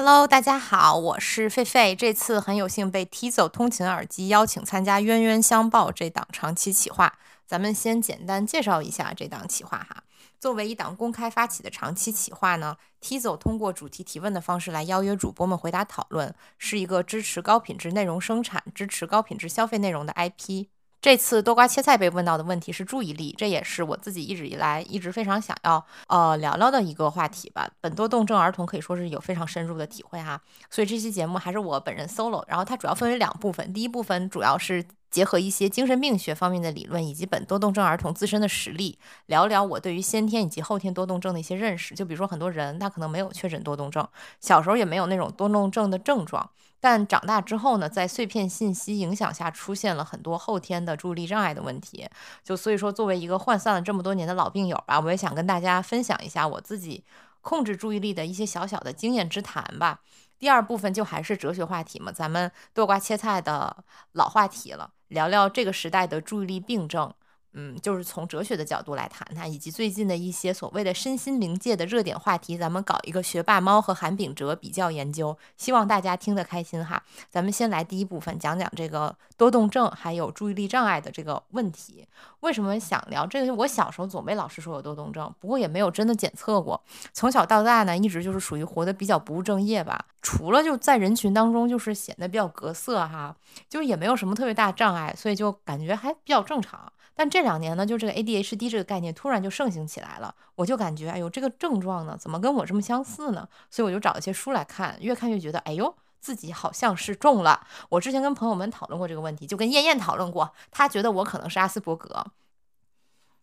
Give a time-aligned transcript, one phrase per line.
[0.00, 1.92] Hello，大家好，我是狒狒。
[1.92, 7.18] 这次很有幸被 Tizo 通勤耳机邀请参加《冤冤相报》这档长期企划。
[7.44, 10.04] 咱们先简单介绍一下这档企划哈。
[10.38, 20.66] 作为一档公开发起的长期企划呢，Tizo 通过主题提问的方式来邀约主播们回答讨论，是一个支持高品质内容生产、支持高品质消费内容的 IP。
[21.00, 27.70] 这次多瓜切菜被问到的问题是注意力，这也是我自己一直以来一直非常想要呃聊聊的一个话题吧。
[27.80, 32.42] 本多动症儿童可以说是有非常深入的体会哈，所以这期节目还是我本人 solo。
[32.48, 41.94] 然后它主要分为两部分，第一部分主要是结合一些精神病学方面的理论以及本多动症儿童自身的实例，聊聊我对于先天以及后天多动症的一些认识。
[41.94, 44.06] 就比如说很多人他可能没有确诊多动症，
[44.40, 46.50] 小时候也没有那种多动症的症状。
[46.80, 52.08] 但长大之后呢，在碎片信息影响下，出现了很多后天的注意力障碍的问题。
[52.44, 57.04] 就所以说，作为一个涣散了这么多年的老病友吧，我也想跟大家分享一下我自己
[57.40, 60.00] 控制注意力的一些小小的经验之谈吧。
[60.38, 67.12] 第二部分就还是哲学话题嘛，咱们剁瓜切菜的老话题了，聊聊这个时代的注意力病症。
[67.60, 77.02] 嗯，就是从哲学的角度来谈谈，以及最近的一些所谓的身心灵界的热点话题，咱们搞一个学霸猫和韩炳哲比较研究，希望大家听得开心哈。
[77.28, 82.06] 咱们先来第一部分，讲讲这个多动症还有注意力障碍的这个问题。
[82.40, 83.52] 为什么想聊这个？
[83.52, 86.80] 我小时候总被老师说有多动症，不过也没有真的检测过。
[87.12, 90.06] 从小到大呢，一直就是属于活得比较不务正业吧。
[90.22, 93.34] 除了就在人群当中，就是显得比较格色哈，
[93.68, 96.92] 就也没有什么特别大障碍，所以就感觉还比较正常。
[97.18, 103.48] 但这两年呢，就这个 ADHD 这个概念突然就盛行起来了，我就感觉，哎呦，这个症状呢，怎么跟我这么相似呢？
[103.68, 107.66] 所以我就找一些书来看，越看越觉得，哎呦，自己好像是中了。
[107.88, 112.24] 我之前跟朋友们讨论过这个问题，就跟燕燕讨论过，她觉得我可能是阿斯伯格。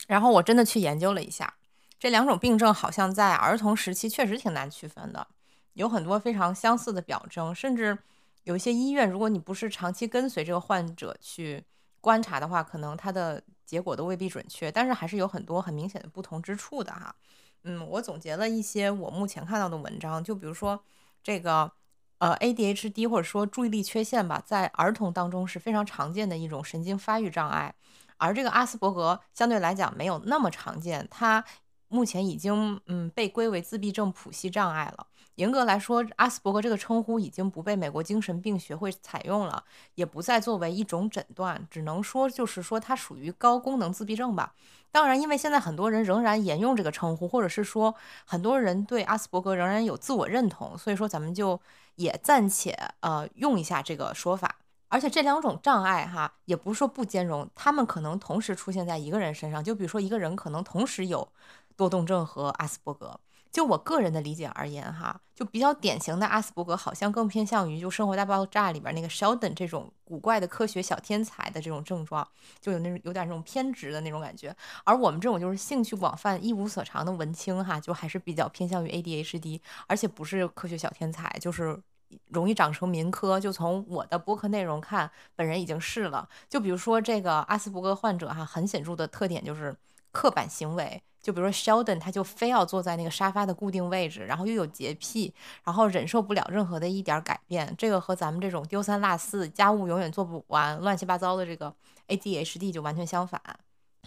[0.07, 1.55] 然后我真的去研究了一下，
[1.99, 5.27] 这两种病症好像在儿童时期确实挺难区分的，
[5.73, 7.97] 有很多非常相似的表征，甚至
[8.45, 11.61] 有一些医院，如果你不是长期跟随这个患者去
[11.99, 13.43] 观察的话，可能他的。
[13.65, 17.15] 结果都未必准确，但是还是有很多很明显的不同之处的哈。
[17.63, 20.83] 嗯，我总结了一些我目前看到的文章，就比如说
[21.23, 21.71] 这个
[22.19, 27.73] 呃 ADHD 或者说注意力缺陷吧，在儿童当中是非常常见的一种神经发育障碍，
[28.17, 31.43] 而这个阿斯伯格相对来讲没有那么常见，它
[31.87, 35.07] 目前已经嗯被归为自闭症谱系障碍了。
[35.35, 39.63] 严格来说，阿斯伯格这个称呼已经不被美国精神病学会采用了，
[39.95, 44.53] 也不再作为一种诊断，只能说就是说它属于高功能自闭症吧。
[44.91, 47.93] 当然，因为现在很多人仍然沿用这个称呼，或者是说
[48.25, 51.59] 很多人对阿斯伯格仍然有自我认同，所以说咱们就
[51.95, 54.55] 也暂且呃用一下这个说法。
[54.87, 61.27] 而且这两种障碍哈，也不是说不兼容，他们可能同时出现在一个人身上，就比如说一个人可能同时有
[61.75, 63.19] 多动症和阿斯伯格。
[63.55, 72.27] 就我个人的理解而言，哈，就比较典型的阿斯伯格，好像更偏向于就《生活大爆炸》里边那个 Sheldon 这种古怪的科学小天才的这种症状，
[72.59, 74.53] 就有那种有点那种偏执的那种感觉。
[74.83, 81.81] 而我们这种就是兴趣广泛、一无所长的文青，哈，就还是比较偏向于 ADHD，而且不是科学小天才，就是
[82.27, 83.39] 容易长成民科。
[83.39, 86.27] 就从我的播客内容看，本人已经是了。
[86.49, 89.73] 就比如说这个阿斯伯格患者，哈，很显著的特点就是
[90.11, 91.01] 刻板行为。
[91.25, 97.73] 就比如说 Sheldon，他就非要坐在那个沙发的固定位置，然后又有洁癖，然后忍受不了任何的一点改变。
[97.79, 101.73] 这个和咱们这种丢三落四、家务永远做不完、乱七八糟的这个
[102.09, 103.41] ADHD 就完全相反。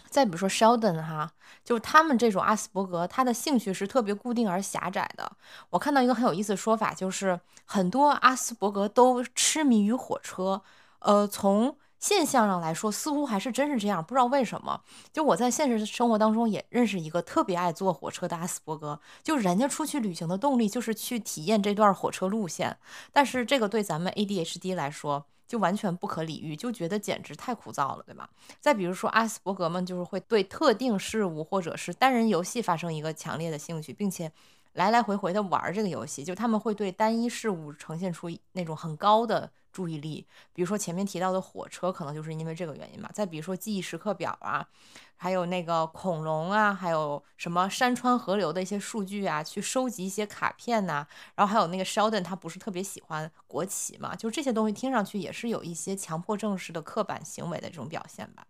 [0.09, 1.29] 再比如说 Sheldon 哈，
[1.65, 5.29] 就是他们这种阿斯伯格，他的兴趣是特别固定而狭窄的。
[5.71, 10.61] 我看到一个很有意思的说法，就是很多阿斯伯格都痴迷于火车。
[10.99, 14.81] 呃，从现象上来说，似乎还是真是这样，不知道为什么。
[15.11, 22.77] 就我在现实生活当中也认识一个特别爱坐火车的阿斯伯格，就人家出去旅行的动力就是去体验这段火车路线。
[23.11, 28.29] 但是这个对咱们 ADHD 来说就完全不可理喻，就觉得简直太枯燥了，对吧？
[28.61, 34.31] 再比如说阿斯伯格们就是会对特定事物或者是单人游戏发生一个强烈的兴趣，并且
[34.73, 39.51] 来来回回的玩这个游戏，就他们会对单一事物呈现出那种很高的。
[39.71, 43.09] 注意力，比如说前面提到的火车，可能就是因为这个原因吧。
[43.13, 44.67] 再比如说记忆时刻表啊，
[45.15, 51.05] 还有那个恐龙啊，还有什么山川河流的一些数据啊，去收集一些卡片呐。
[51.35, 58.47] 然后还有那个 Sheldon，他不是特别喜欢国旗嘛，就这些东西听上去也是有一些强迫症式的刻板行为的这种表现吧。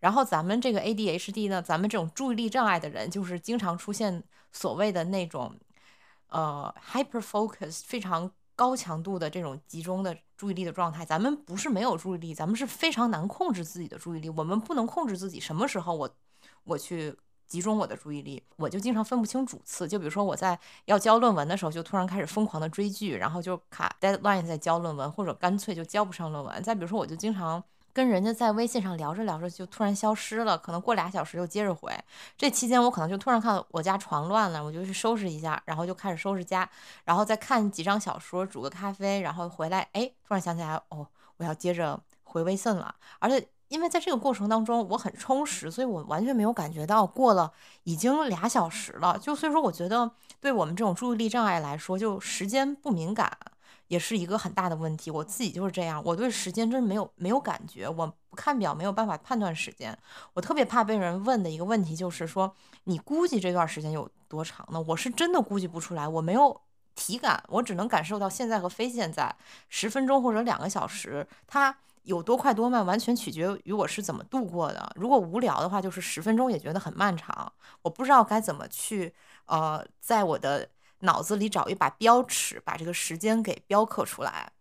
[0.00, 4.22] 然后咱们这个 ADHD 呢，咱们这种注意力障碍的人，就是经常出现
[4.52, 5.54] 所谓的那种
[6.28, 8.30] 呃 hyper focus 非常。
[8.56, 14.28] 高强度的这种集中的注意力的状态，咱们不是没有注意力，咱们是非常难控制自己的注意力。
[14.28, 16.10] 我们不能控制自己什么时候我
[16.64, 19.88] 我去集中我的注意力，我就经常分不清主次。
[19.88, 26.62] 就比如说我在要交论文的时候，就突然开始疯狂的追剧，然后就卡 deadline 在交论文，或者干脆就交不上论文。
[26.62, 31.92] 再比如说，我就经常跟人家在微信上聊着聊着就突然消失了，可能过俩小时又接着回。
[32.36, 36.68] 这期间我可能就突然看到我家床乱了，我就去收拾一下，然后就开始收拾家，
[37.04, 41.06] 然后再看几张小说，煮个咖啡，然后回来，哎，突然想起来，哦，
[41.36, 43.48] 我要接着回微信了，而且。
[43.70, 47.52] 因为在这个过程当中，我很充实，所以我完全没有感觉到过了
[47.84, 49.16] 已经俩小时了。
[49.16, 50.10] 就所以说，我觉得
[50.40, 53.38] 对我们这种注意力障碍来说，就时间不敏感
[53.90, 55.10] 也是一个很大的问题。
[55.10, 59.96] 我自己就是这样，我对时间真没有没有感觉，我不看表没有办法判断时间。
[60.32, 62.54] 我特别怕被人问的一个问题就是说，
[62.84, 64.80] 你估计这段时间有多长呢？
[64.86, 66.60] 我是真的估计不出来，我没有
[66.94, 69.34] 体感，我只能感受到现在和非现在，
[69.68, 71.76] 十分钟或者两个小时，它。
[72.04, 74.90] 有多快多慢，完全取决于我是怎么度过的。
[74.96, 77.52] 如果无聊的话，就是十分钟也觉得很漫长。
[77.82, 79.14] 我不知道该怎么去，
[79.44, 80.66] 呃，在我的
[81.00, 84.52] 脑子里找一把标尺，把这个时间给标刻出来。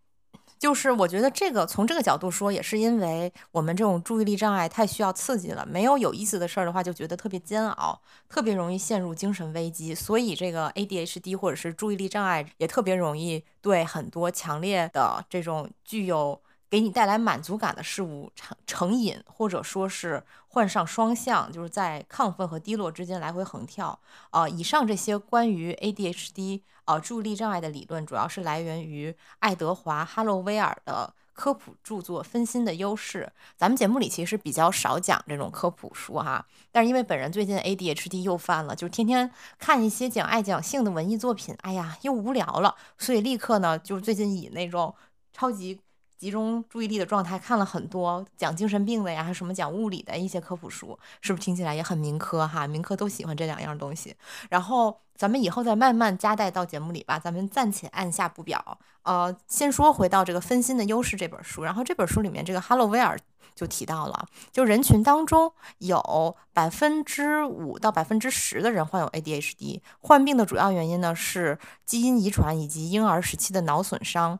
[0.57, 5.65] 就是我觉得这个从这个角度说，也是因为我们这种注意力障碍太需要刺激了。
[5.65, 9.95] 没有有意思的事儿的话，就觉得特别煎熬，特别容易陷入精神危机。
[9.95, 16.42] 所以这个 ADHD 或者是注意力障碍也特别容易对很多强烈的这种具有。
[16.69, 24.00] 给你带来满足感的事物成成瘾，或者说是患上双向，就是在亢奋和低落之间来回横跳。
[24.30, 33.31] 啊，以上这些关于 ADHD 啊注意力障碍的理论，主要是来源于爱德华·哈洛威尔的科普著作《分心的优势》。
[33.57, 44.94] 咱们节目里其实比较少讲这种科普书哈，但是因为本人最近 ADHD 又犯了，就天天看一些讲爱讲性的文艺作品，哎呀，又无聊了，所以立刻呢，就是最近以那种
[45.33, 45.81] 超级。
[46.19, 52.68] 集中注意力的状态，看了很多讲精神病的呀，还什么讲物理的一些科普书，是不是听起来也很民科哈？
[52.68, 54.13] 民科都喜欢这两样东西。
[54.50, 57.18] 然后咱们以后再慢慢加带到节目里吧。
[57.18, 58.77] 咱们暂且按下不表。
[59.04, 61.63] 呃，先说回到这个分心的优势这本书。
[61.63, 63.18] 然后这本书里面，这个哈洛威尔
[63.56, 74.39] 就提到了，就人群当中有百分之五到百分之十的人患有 ADHD，患病的主要原因呢是基因遗传以及婴儿时期的脑损伤。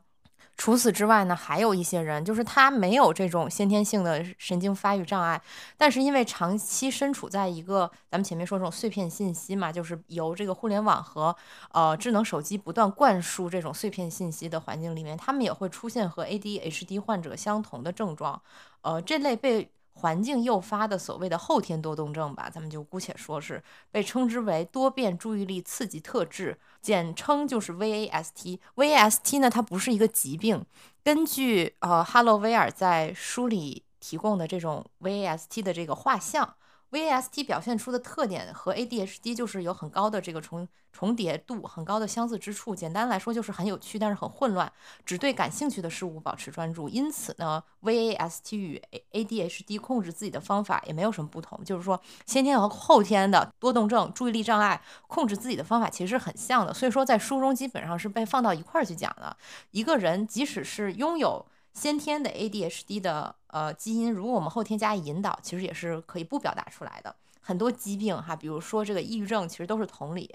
[0.60, 5.40] 除此之外呢，还有一些人，就是他没有这种先天性的神经发育障碍，
[5.78, 11.34] 但是因为长期身处在一个咱们前面说这种碎片信息嘛，就是由这个互联网和
[11.72, 18.42] 呃智能手机不断灌输这种碎片信息的环境里面，他们也会出现和 ADHD 患者相同的症状。
[18.82, 26.58] 呃，这类被环境诱发的所谓的后天多动症吧，咱们就姑且说是被称之为多变注意力刺激特质。
[26.80, 28.58] 简称就是 VAST。
[28.76, 30.64] VAST 呢，它不是一个疾病。
[31.04, 36.54] 根据呃哈洛威尔在书里提供的这种 VAST 的这个画像。
[36.90, 42.74] VAST 表现出的特点和 ADHD 就是有很高的这个重重叠度，很高的相似之处。
[42.74, 44.70] 简单来说就是很有趣，但是很混乱，
[45.06, 46.88] 只对感兴趣的事物保持专注。
[46.88, 48.82] 因此呢，VAST 与
[49.12, 51.62] ADHD 控制自己的方法也没有什么不同。
[51.64, 56.74] 就是说，先天和后天的多动症、注意力障碍控制自己的方法其实是很像的。
[56.74, 59.36] 所以说，在书中基本上是被放到一块儿去讲的。
[59.70, 67.14] 一个人即使是拥有先天的 ADHD 的呃基因，如果我们后天加以引导，其实也是可以不表达出来的。
[67.42, 70.32] 很多疾病哈，比如说这个抑郁症，其实都是同理。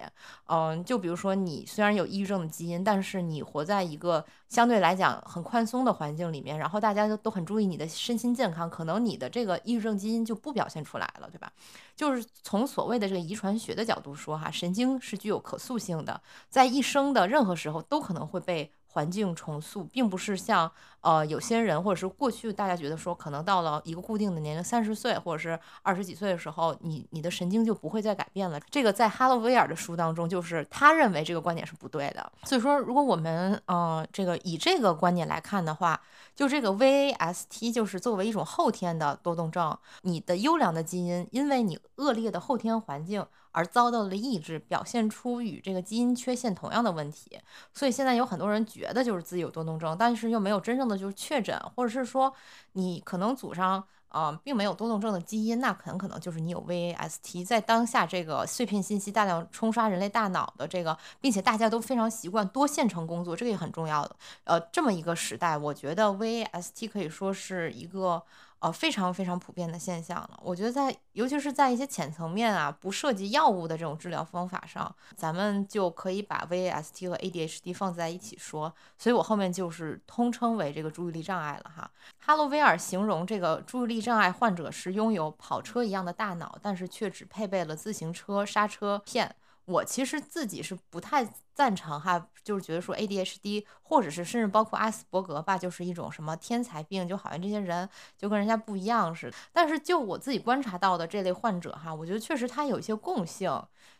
[0.47, 11.49] 嗯，就比如说你虽然有抑郁症的基因，但是你活在一个相对来讲很宽松的环境里面，然后大家都都很注意你的身心健康，可能你的这个抑郁症基因就不表现出来了，对吧？
[11.95, 18.71] 就是从所谓的这个遗传学的角度说哈，神经是具有可塑性的，在一生的任何时候都可能会被。
[18.95, 20.71] 环境重塑，并不是像
[21.01, 28.57] 呃有些人，或者是过去大家觉得说，可能到了一个固定的年龄，三十岁或者是二十几岁的时候，你你的神经就不会再改变了。
[28.71, 32.31] 这个在哈洛威尔的书当中，就是他认为这个观点是不对的。
[32.45, 35.99] 所以说，如果我们呃这个以这个观点来看的话，
[36.33, 43.25] 就这个 VAST 就是作为一种后天的多动症，你的优良的基因，因为你恶劣的后天环境。
[43.55, 47.39] 而遭到了抑制，表现出与这个基因缺陷同样的问题，
[47.73, 52.33] 所以现在有很多人觉得就是自己有多动症，但是又没有真正的就是确诊，或者是说
[52.73, 57.45] 你可能祖上啊并没有多动症的基因，那很可能就是你有 VAST。
[57.45, 64.15] 在当下这个碎片信息大量冲刷人类大脑的这个，并且大家都非常习惯多线程工作，这个也很重要的。
[64.43, 68.21] 呃，这么一个时代，我觉得 VAST 可以说是一个
[68.59, 70.39] 呃，非常非常普遍的现象了。
[70.41, 78.73] 我觉得在，尤其是在一些浅层面啊，不涉及药物的这种治疗方法上，咱们就可以把 VAST 和 ADHD 放在一起说。
[78.97, 81.89] 所以我后面就是通称为这个注意力障碍了哈。
[82.17, 89.35] 哈罗威尔形容这个注意力障碍患者是拥有跑车一样的大脑，但是却只配备了自行车刹车片。
[89.65, 99.37] 我其实自己是不太赞成哈，就是觉得说 ADHD 或者是甚至包括阿斯伯格吧，就是一种什么天才病，就好像这些人就跟人家不一样似的。
[99.51, 103.49] 但是就我自己观察到的这类患者哈，我觉得确实他有一些共性，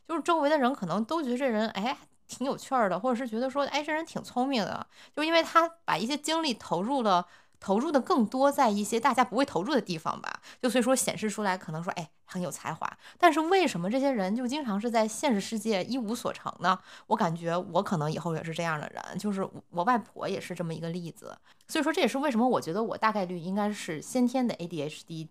[0.07, 7.25] 就是周围的人可能都觉得这人哎挺有趣儿的，或者是觉得说哎这人挺聪明的，就因为他把一些精力投入了。
[7.60, 12.98] 投入的更多在一些大家不会投入的地方吧，就所以说显示出来可能说，哎，很有才华。
[13.18, 16.78] 但是为什么这些人就经常是在现实世界一无所成呢？
[17.08, 21.36] 我感觉我可能以后也是这样的人，就是我外婆也是这么一个例子。
[21.68, 25.28] 所以说这也是为什么我觉得我大概率应该是先天的 ADHD。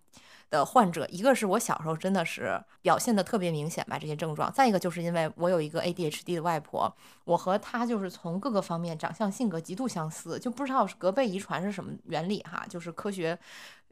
[0.54, 6.94] 的患者，一个是我小时候真的是表现的特别明显吧，这些症状；再一个就是因为我有一个 ADHD 的外婆，
[7.24, 13.36] 我和她就是从各个方面长相、性格极度相似，就不知道是隔辈遗传是什么原理哈，就是科学，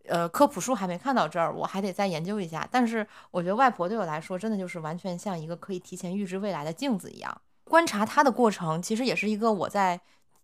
[0.06, 2.66] 呃，科普书还没看到这儿，我还得再研究一下。
[2.70, 10.00] 但是我觉得外婆对我来说，真的就是完全像一个可以提前预知未来的镜子一样，观察她的过程，其实也是一个我在。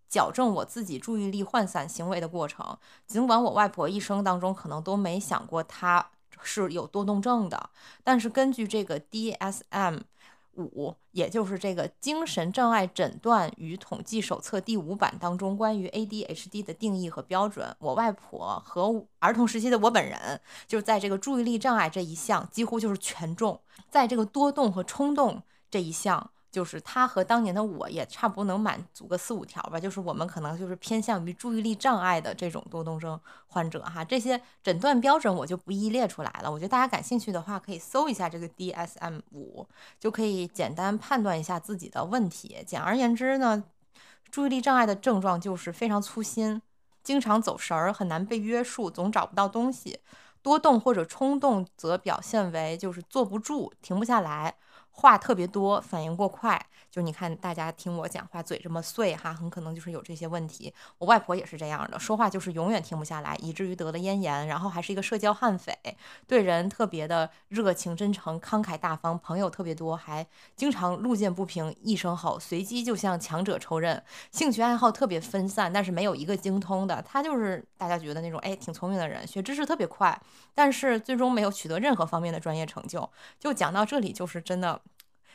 [0.09, 2.77] 矫正我自己注意力涣散行为的过程。
[3.07, 6.11] 尽管我外婆一生当中可能都没想过她
[6.43, 7.71] 是有多动症的，
[8.03, 10.01] 但是根据这个 DSM
[10.55, 26.31] 五，也就是这个精神障碍诊断与统计手册第五版当中关于 ADHD 的定义和标准，我外婆和儿童时期的我本人，就是在这个注意力障碍这一项几乎就是全中，在这个多动和冲动这一项。
[26.59, 36.51] 就是他和当年的我也差不多能满足个四五条吧，就是我们可能就是偏向于注意力障碍的这种多动症患者哈，这些诊断标准我就不一一列出来了。
[36.51, 39.65] 我觉得大家感兴趣的话，可以搜一下这个 DSM 五，
[40.01, 42.57] 就可以简单判断一下自己的问题。
[42.67, 43.63] 简而言之呢，
[44.33, 46.61] 注意力障碍的症状就是非常粗心，
[47.05, 50.01] 经常走神儿，很难被约束，总找不到东西。
[50.43, 54.57] 多动或者冲动则表现为就是坐不住，停不下来。
[55.01, 56.61] 话特别多，反应过快，
[56.99, 60.75] 就你看大家听我讲话嘴这么碎哈，很可能就是有这些问题。
[60.99, 65.73] 我外婆也是这样的，说话就是永远停不下来，以至于得了咽炎，然后还是一个社交悍匪，
[66.27, 70.27] 对人特别的热情真诚、慷慨大方，朋友特别多，还
[70.57, 74.03] 经常路见不平一声吼，随机就向强者抽刃。
[74.33, 77.01] 兴趣爱好特别分散，但是没有一个精通的。
[77.03, 80.21] 他就是大家觉得那种哎挺聪明的人，学知识特别快，
[80.53, 83.09] 但是最终没有取得任何方面的专业成就。
[83.39, 84.81] 就讲到这里，就是真的。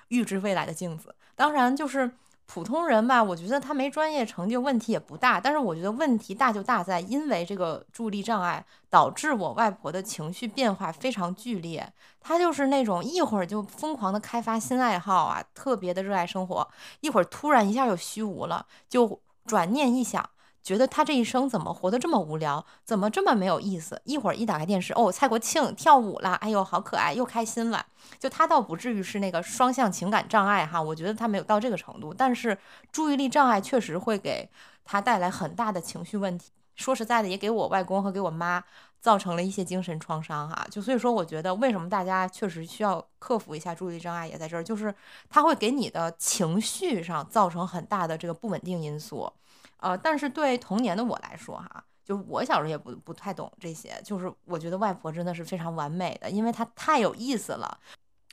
[0.09, 2.11] 预知未来的镜子，当然就是
[2.45, 3.23] 普通人吧。
[3.23, 5.39] 我觉得他没专业成就，问题也不大。
[5.39, 11.91] 但是我觉得问题大就大在，因为这个注意力障碍导致我外婆的情绪变化非常剧烈。
[12.19, 16.67] 她就是那种一会儿就疯狂的开发新爱好啊，特别的热爱生活；
[16.99, 20.29] 一会儿突然一下就虚无了，就转念一想。
[20.63, 24.01] 觉得他这一生怎么活得这么无聊，怎么这么没有意思？
[24.05, 27.85] 一会儿一打开电视，哦，蔡国庆跳舞了，哎呦，好可爱，又开心了。
[28.17, 32.57] 就他倒不至于是那个双向情感障碍哈，我觉得他没有到这个程度，但是
[32.91, 34.49] 注意力障碍确实会给
[34.85, 36.51] 他带来很大的情绪问题。
[36.75, 38.63] 说实在的，也给我外公和给我妈
[38.99, 40.65] 造成了一些精神创伤哈。
[40.71, 44.93] 就所以说，我觉得为什么大家确实需要克服一下注意力障碍，也在这儿，就是
[45.29, 49.31] 他会给你的情绪上造成很大的这个不稳定因素。
[49.83, 57.77] 呃，但是对童年的我来说，哈，就是我小时候也不不太懂这些，就是我觉得外婆真的是非常完美的，因为她太有意思了。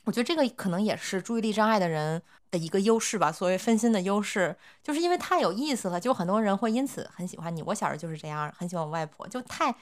[0.05, 7.61] 我觉得这个可能也是注意力障碍的人的一个优势吧，所谓分心的优势，就是因为太有意思了，就很多人会因此很喜欢你。
[7.63, 9.75] 我小时候就是这样，很喜欢我外婆，就太。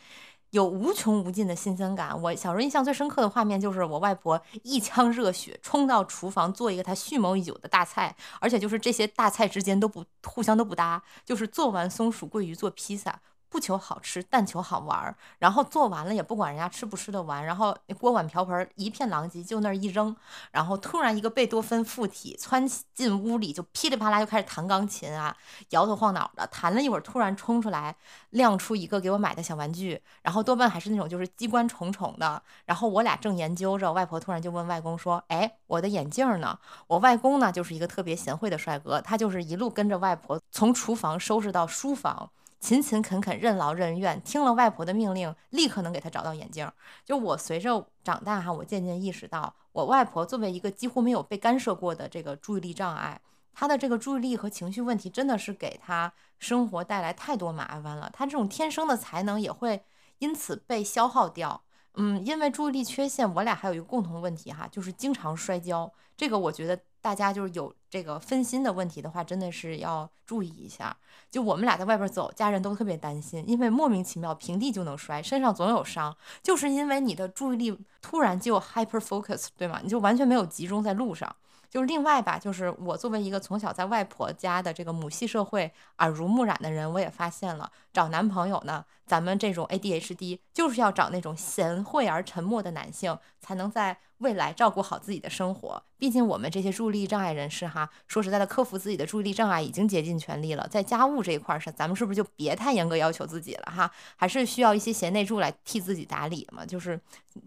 [0.52, 2.20] 有无穷无尽的新鲜感。
[2.22, 13.20] 我小时候印象最深刻的画面就是我外婆一腔热血冲到厨房做一个她蓄谋已久的大菜，而且就是这些大菜之间都不互相都不搭，就是做完松鼠桂鱼做披萨。
[13.50, 15.16] 不求好吃，但求好玩儿。
[15.40, 20.16] 然后做完了也不管人家吃不吃得完，然后锅碗瓢盆一片狼藉，就那儿一扔。
[20.52, 25.36] 然后突然一个贝多芬附体窜进屋里，就噼里啪啦就开始弹钢琴啊，
[25.70, 27.96] 摇头晃脑的弹了一会儿，突然冲出来
[28.30, 32.42] 亮出一个给我买的小玩具，然后多半还是那种就是机关重重的。
[32.66, 42.30] 然后我俩正研究着，外婆突然就问外公说：“哎，我的眼镜呢？”我外公呢就是一个特别贤惠的帅哥，他就是一路跟着外婆从厨房收拾到书房。
[42.60, 46.70] 勤勤恳恳、任劳任怨，听了外婆的命令，立刻能给他找到眼镜。
[47.06, 53.22] 就我随着长大哈，我渐渐意识到，我外婆作为一个几乎没有被干涉过的这个注意力障碍，
[53.54, 58.10] 她的这个注意力和情绪问题真的是给她生活带来太多麻烦了。
[58.14, 59.84] 她这种天生的才能也会
[60.18, 61.62] 因此被消耗掉。
[61.96, 65.92] 嗯，因为注意力缺陷，我俩还有一个共同问题哈，就是经常摔跤。
[66.16, 70.96] 这个我觉得大家就是有这个分心的问题的话，真的是要注意一下。
[71.30, 79.80] 就我们俩在外边走，家人都特别担心，因为莫名其妙平地就能摔，身上总有伤，就是因为你的注意力突然就 hyper focus，对吗？
[79.84, 81.34] 你就完全没有集中在路上。
[81.70, 94.00] 就是另外吧，就是我作为一个从小在外婆家的这个母系社会耳濡目染的人，我也发现了，找男朋友呢，咱们这种 ADHD 就是要找那种贤惠而沉默的男性，才能在。
[94.20, 100.68] 未来照顾好自己的生活，毕竟我们这些注意力障碍人士哈，说实在的，克服自己的注意力障碍已经竭尽全力了。
[100.68, 103.90] 在家务这一块上，咱们是不是就别太严格要求自己了哈？
[104.16, 106.66] 还是需要一些贤内助来替自己打理嘛？
[106.66, 107.00] 就是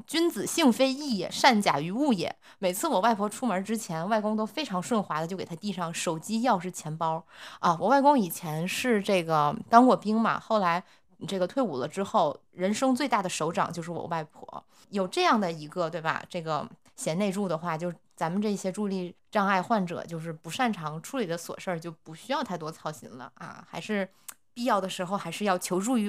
[0.06, 2.34] 君子性非异也，善假于物也。
[2.58, 7.22] 每次我外婆出门之前，外公都非常顺滑的就给她递上手机、钥匙、钱包
[7.60, 7.76] 啊。
[7.78, 10.82] 我外公以前是这个当过兵嘛，后来。
[11.28, 14.64] 这个退伍了之后，人生最大的首长就是我外婆。
[14.92, 16.22] 有这样的一个，对吧？
[16.28, 23.66] 这个贤内助的话，就咱们这些助力障碍患者，就是不擅长处理的琐事儿，就不需要太多操心了啊。
[23.68, 24.08] 还是
[24.54, 26.08] 必要的时候，还是要求助于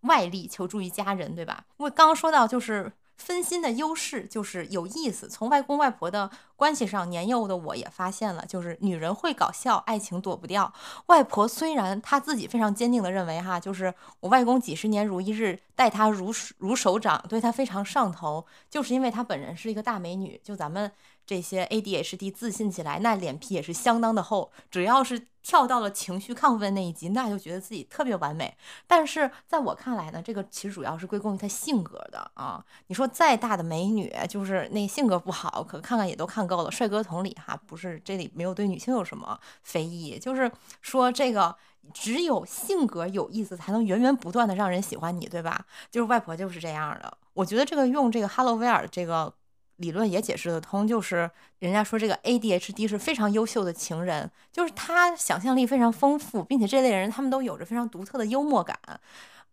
[0.00, 1.64] 外力，求助于家人，对吧？
[1.76, 2.92] 我刚刚说到，就是。
[3.16, 5.28] 分心的优势就是有意思。
[5.28, 10.72] 从外公外婆的关系上，年幼的我也发现了，就是女人会搞笑，爱情躲不掉。
[11.06, 20.40] 外婆虽然她自己非常坚定的认为，哈，就是我外公几十年如一日，待她如如手掌，对她非常上头，就是因为她本人是一个大美女。
[20.42, 20.90] 就咱们。
[21.24, 24.50] 这些 ADHD 自信起来，那脸皮也是相当的厚。
[24.70, 28.56] 只要是跳到了情绪亢奋那一集，那就觉得自己特别完美。
[28.86, 32.64] 但是在我看来呢，这个其实主要是归功于她性格的啊。
[32.88, 36.70] 你说再大的美女，就是那性格不好，可看看也都看够了。
[36.70, 40.50] 帅哥同理哈，不是这里没有对女性有什么非议，就是
[40.80, 41.56] 说这个
[41.92, 45.64] 只有性格有意思，才能源源不断的让人喜欢你，对吧？
[45.90, 47.18] 就是外婆就是这样的。
[47.34, 49.32] 我觉得这个用这个哈喽威尔这个。
[49.76, 58.78] 理论也解释得通，就是人家说这个 ADHD 是非常优秀的情人，就是他想象力非常丰富，并且这类人他们都有着非常独特的幽默感。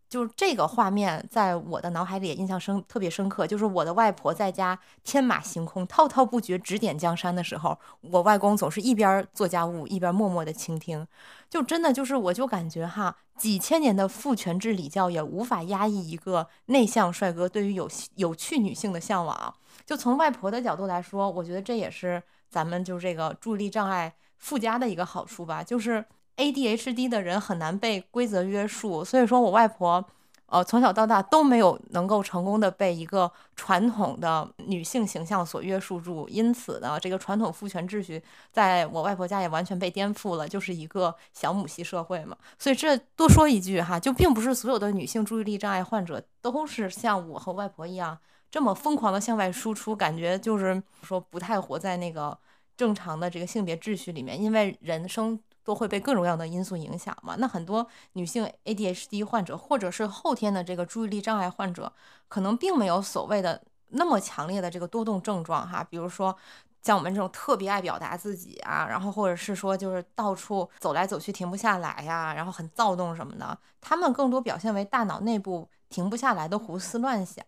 [0.10, 3.46] 就是这个画面在我的脑海里也印象深特别深刻。
[3.46, 11.06] 就是我的外婆在家天马行空、滔滔不绝指点江山的时候，我外公总是一边做家务一边默默的倾听。
[11.48, 19.54] 就真的就是，我就感觉哈，几千年的父权制礼教也无法压抑一个内向帅哥对于有有趣女性的向往。
[19.90, 26.06] 就从外婆的角度来说，我觉得这也是咱们就这个注意力障碍附加的一个好处吧，就是。
[26.40, 30.02] ADHD 的人很难被规则约束，所以说我外婆，
[30.46, 38.24] 呃，从小到大都没有能够成功的被一个传统的女性形象所约束住，因此呢，这个传统父权秩序
[38.54, 42.38] 在我外婆家也完全被颠覆了，就是一个小母系社会嘛。
[42.58, 48.18] 所以这多说一句哈，就并不是所有的女性注意力障碍患者都是像我和外婆一样
[48.52, 52.38] 这么疯狂的向外输出，感觉就是说不太活在那个
[52.76, 55.40] 正常的这个性别秩序里面，因为人生。
[55.62, 57.36] 都会被各种各样的因素影响嘛？
[57.38, 61.94] 那很多女性 ADHD 患者，或者是后天的这个注意力障碍患者，
[62.28, 65.84] 可能并没有所谓的那么强烈的这个多动症状哈。
[65.84, 66.36] 比如说
[66.82, 77.44] 像我们这种特别爱表达自己啊，然后或者是说就是到处走来走去停不下来呀，然后很躁动什么的，他们更多表现为大脑内部停不下来的胡思乱想。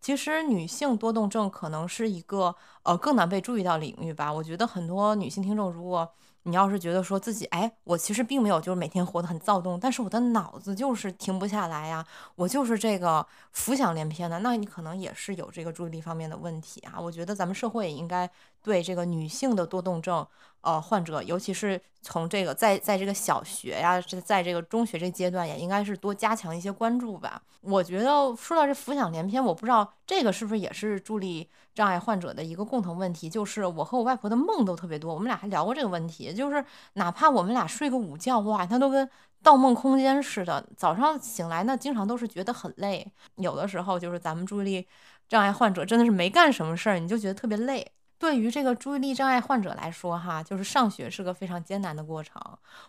[0.00, 4.32] 其实女性多动症可能是一个呃更难被注意到领域吧。
[4.32, 6.12] 我觉得很多女性听众如果。
[6.46, 17.00] 你要是觉得说自己，哎，我其实并没有，就是每天活得很躁动，但是我的脑子就是停不下来呀，我就是这个浮想联翩的，那你可能也是有这个注意力方面的问题啊。
[17.00, 18.30] 我觉得咱们社会也应该
[18.62, 20.26] 对这个女性的多动症。
[20.64, 27.42] 呃，患者，尤其是从这个在在这个小学呀，这在这个中学这阶段，也应该是多加强一些关注吧。
[27.60, 35.12] 我觉得说到这浮想联翩，我不知道这个是不是也是注意力障碍患者的一个共同问题，就是我和我外婆的梦都特别多。
[35.12, 39.08] 我们俩还聊过这个问题，就是哪怕我们俩睡个午觉，哇，他都跟
[39.42, 40.66] 盗梦空间似的。
[40.76, 43.06] 早上醒来呢，经常都是觉得很累。
[43.36, 44.88] 有的时候就是咱们注意力
[45.28, 47.93] 障碍患者真的是没干什么事儿，你就觉得特别累。
[48.18, 52.40] 对于这个注意力障碍患者来说，哈，就是上学是个非常艰难的过程。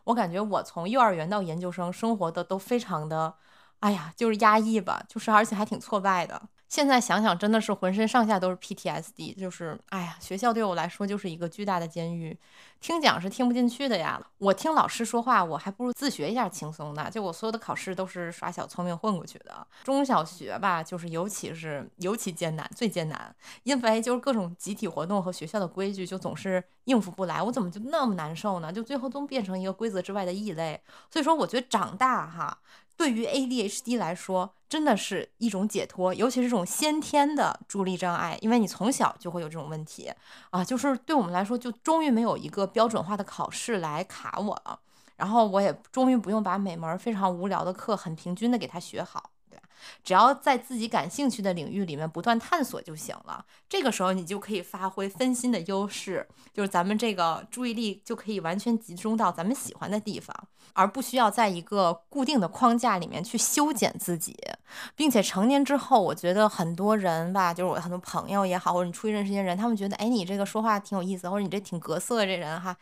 [0.05, 3.35] 我感觉我从幼儿园到研究生生活的都非常的，
[3.79, 6.41] 哎呀，就是压抑吧，就是而且还挺挫败的。
[6.67, 12.38] 现在想想，真的是浑身上下都是 PTSD，就是哎呀，学校对我来说就是一个巨大的监狱，
[12.82, 14.19] 听讲是听不进去的呀。
[14.39, 17.10] 我听老师说话，我还不如自学一下轻松的。
[17.10, 19.65] 就我所有的考试都是耍小聪明混过去的。
[19.84, 28.73] 中小学吧，就是尤其是尤其艰难，最艰难，因为就是各种集体活动和学校的规矩就总是应付不来，我怎么就那么难受呢？
[28.73, 30.82] 就最后都变成一个规则之外的异类。
[31.12, 32.58] 所以说，我觉得长大哈。
[32.97, 40.12] 对于 ADHD 来说，真的是一种解脱，尤其是这种先天的助力障碍，因为你从小就会有这种问题
[40.49, 44.79] 啊，就是对我们来说，就终于没有一个标准化的考试来卡我了，
[45.17, 49.29] 然后我也终于不用把每门非常无聊的课很平均的给他学好。
[49.49, 49.60] 对
[50.03, 53.45] 只要在自己感兴趣的领域里面不断探索就行了。
[53.67, 60.35] 这个时候你就可以发挥分心的优势，就是咱们这个注意力就可以完全集中到咱们喜欢的地方，
[60.73, 64.35] 而不需要在一个固定的框架里面去修剪自己。
[64.95, 72.75] 并且成年之后，我觉得很多人吧，就是我很多朋友也好，或者你出去认识一些人，他们觉得，哎，你这个说话挺有意思，或者你这挺格色这人哈，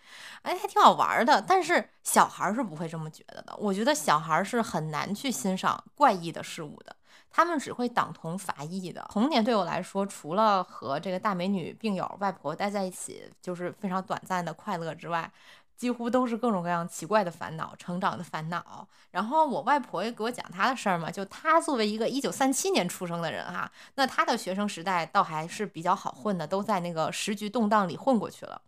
[0.44, 1.42] 哎，还挺好玩的。
[1.46, 3.56] 但是小孩是不会这么觉得的。
[3.58, 6.93] 我觉得小孩是很难去欣赏怪异的事物的。
[7.36, 15.30] 他们只会党同伐异的童年对我来说，除了和这个大美女病友外婆待在一起，就是非常短暂的快乐之外，
[15.76, 18.88] 几乎都是各种各样奇怪的烦恼、成长的烦恼。
[19.10, 28.62] 然后我外婆也给我讲她的事儿嘛，就她作为一个一九三七年出生的人哈，那她的学生时代倒还是比较好混的，都在那个时局动荡里混过去了。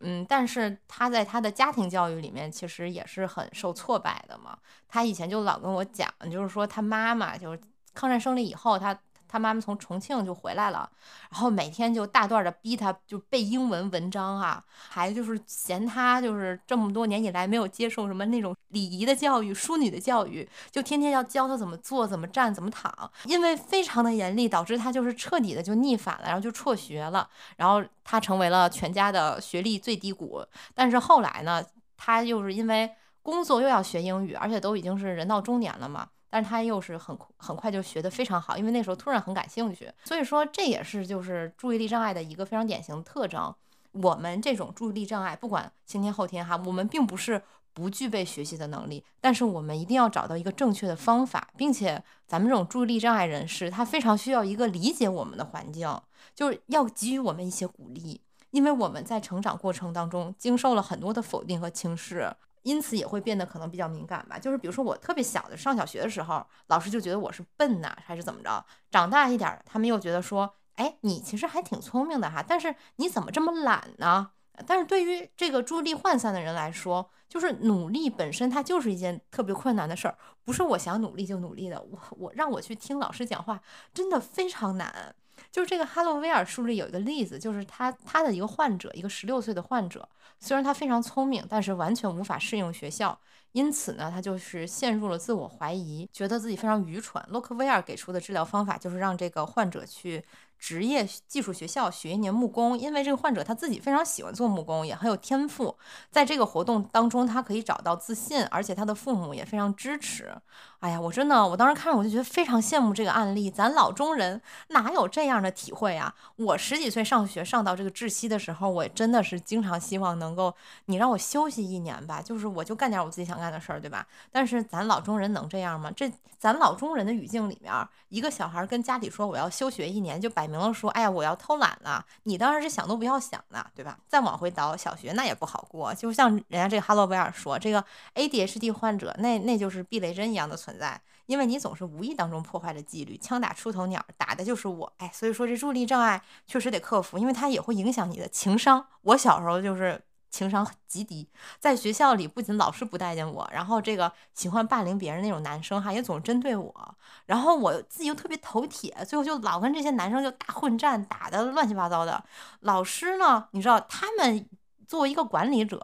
[0.00, 4.58] 嗯，但是她在她的家庭教育里面其实也是很受挫败的嘛。
[4.88, 7.60] 她以前就老跟我讲，就是说她妈妈就是。
[7.98, 10.88] 抗战胜利以后，他他妈妈从重庆就回来了，
[11.30, 30.46] 然后每天就大段的逼他就背英文文章啊，还就是嫌他就是这么多年以来没有接受什么那种礼仪的教育、淑女的教育，就天天要教他怎么坐、怎么站、怎么躺，因为非常的严厉，导致他就是彻底的就逆反了，然后就辍学了，然后他成为了全家的学历最低谷。
[30.72, 31.62] 但是后来呢，
[31.96, 32.90] 他又是因为
[33.22, 36.08] 工作又要学英语，而且都已经是人到中年了嘛。
[36.30, 43.54] 但是他又是很很快就学得非常好，因为那时候突然很感兴趣，所以说这也是就是注意力障碍的一个非常典型的特征。
[43.92, 55.88] 我们这种注意力障碍，不管先天后天哈，我们并不是不具备学习的能力，但是我们一定要找到一个正确的方法，并且咱们这种注意力障碍人士，他非常需要一个理解我们的环境，
[56.34, 62.30] 就是要给予我们一些鼓励，因为我们在成长过程当中经受了很多的否定和轻视。
[62.68, 68.62] 因此也会变得可能比较敏感吧，就是比如说我特别小的上小学的时候，老师就觉得我是笨呐，还是怎么着？
[68.90, 74.32] 长大一点，他们又觉得说，哎，你其实还挺聪明的哈，但是你怎么这么懒呢？
[74.66, 81.80] 但是对于这个注意力涣散的人来说，就是努力本身它就是一件特别困难的事儿，不是我想努力就努力的。
[81.80, 83.62] 我我让我去听老师讲话，
[83.94, 85.14] 真的非常难。
[85.50, 90.08] 就是这个哈洛威尔书里有一个例子，就是他他的一个患者，一个十六岁的患者，
[90.38, 93.18] 虽然他非常聪明，但是完全无法适应学校，
[93.52, 97.22] 因此呢，他就是陷入了自我怀疑，觉得自己非常愚蠢。
[97.28, 100.24] 洛克威尔给出的治疗方法就是让这个患者去。
[100.60, 105.72] 职业技术学校学一年木工，因为这个患者他自己非常喜欢做木工，也很有天赋。
[106.10, 110.34] 在这个活动当中，他可以找到自信，而且他的父母也非常支持。
[110.80, 113.50] 哎呀，我真的，我当时看着我就觉得非常羡慕这个案例。
[113.50, 116.14] 咱老中人哪有这样的体会啊？
[116.36, 120.54] 我十几岁上学上到这个窒息的时候，我真的是经常希望能够
[120.86, 124.06] 你让我休息一年吧，就是我就干点我自己想干的事儿，对吧？
[124.32, 125.90] 但是咱老中人能这样吗？
[125.96, 127.72] 这咱老中人的语境里面，
[128.08, 130.48] 一个小孩跟家里说我要休学一年，就摆。
[130.48, 133.98] 明了说，哎呀，我要偷懒了，你当然是想都不要想的，对吧？
[134.08, 148.86] 再往回倒，小学那也不好过，就像人家这个哈罗威尔说，这个 ADHD 患者，那那就是避雷针一样的存在，因为你总是无意当中破坏了纪律，枪打出头鸟，打的就是我，哎，所以说这注意力障碍确实得克服，因为它也会影响你的情商。
[149.02, 150.02] 我小时候就是。
[150.30, 151.26] 情商极低，
[151.58, 162.22] 在学校里不仅老师不待见我，然后这个喜欢霸凌别人那种男生哈也总针对我，然后我自己又特别头铁，最后就老跟这些男生就大混战，打的乱七八糟的。
[162.60, 164.46] 老师呢，你知道他们
[164.86, 165.82] 作为一个管理者，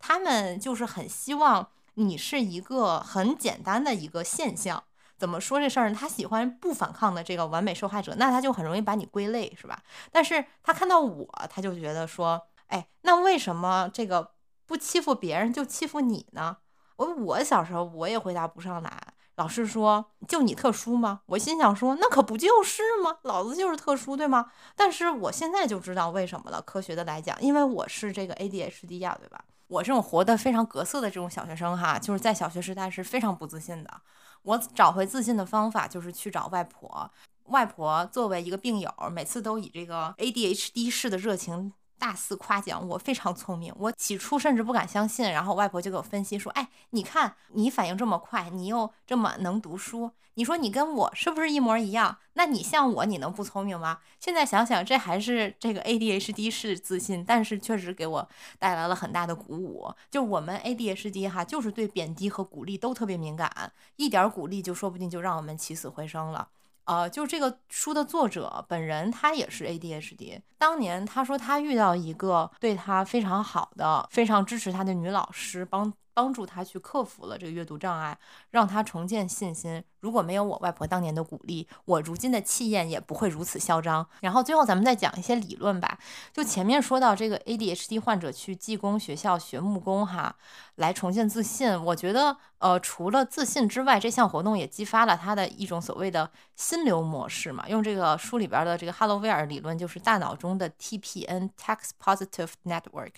[0.00, 4.84] 他们就是很希望你是一个很简单的一个现象。
[5.16, 5.96] 怎么说这事儿呢？
[5.98, 9.82] 他喜欢不反抗的这个完美受害者，那他就很容易把你归类，是吧？
[10.10, 12.48] 但是他看到我，他就觉得说。
[12.68, 14.32] 哎，那为什么这个
[14.66, 16.56] 不欺负别人就欺负你呢？
[16.96, 19.14] 我我小时候我也回答不上来。
[19.36, 21.20] 老师说就你特殊吗？
[21.26, 23.18] 我心想说那可不就是吗？
[23.22, 24.50] 老子就是特殊，对吗？
[24.74, 26.62] 但是我现在就知道为什么了。
[26.62, 29.44] 科学的来讲，因为我是这个 ADHD 呀，对吧？
[29.66, 34.00] 我这种活的非常格色的这种小学生哈，就是在小学时代是非常不自信的。
[34.42, 37.10] 我找回自信的方法就是去找外婆。
[37.44, 41.72] 外婆作为一个病友，每次都以这个 ADHD 式的热情。
[42.04, 43.72] 大肆夸奖我非常聪明。
[43.78, 52.18] 我起初甚至不敢相信，然后外婆就给我分析说：“哎，你看你反应这么快，你又这么能读书，你说你跟我是不是一模一样？
[52.34, 59.90] 那你像我，你能不聪明吗？”现在想想，这还是这个 ADHD 是自信，但是确实给我带来了很大的鼓舞。
[60.10, 66.48] 就我们 ADHD 哈，就是对贬低和鼓励都特别敏感，一点鼓励就说不定就让我们起死回生了。
[66.84, 70.40] 呃，就这个书的作者本人，他也是 ADHD。
[70.58, 75.92] 当年他说他遇到一个对他非常好的、非常支持他的女老师，帮。
[76.14, 78.16] 帮助他去克服了这个阅读障碍，
[78.50, 79.82] 让他重建信心。
[80.00, 84.06] 如果没有我外婆当年的鼓励，我如今的气焰也不会如此嚣张。
[84.20, 85.98] 然后最后咱们再讲一些理论吧。
[86.32, 90.36] 就前面说到这个 ADHD 患者去技工学校学木工哈，
[90.76, 91.82] 来重建自信。
[91.84, 97.66] 我觉得呃，除了自信之外，这项活动也激发了他的一种所谓的心流模式嘛。
[97.68, 103.14] 用这个书里边的这个哈罗威尔理论，就是大脑中的 TPN（Text Positive Network）。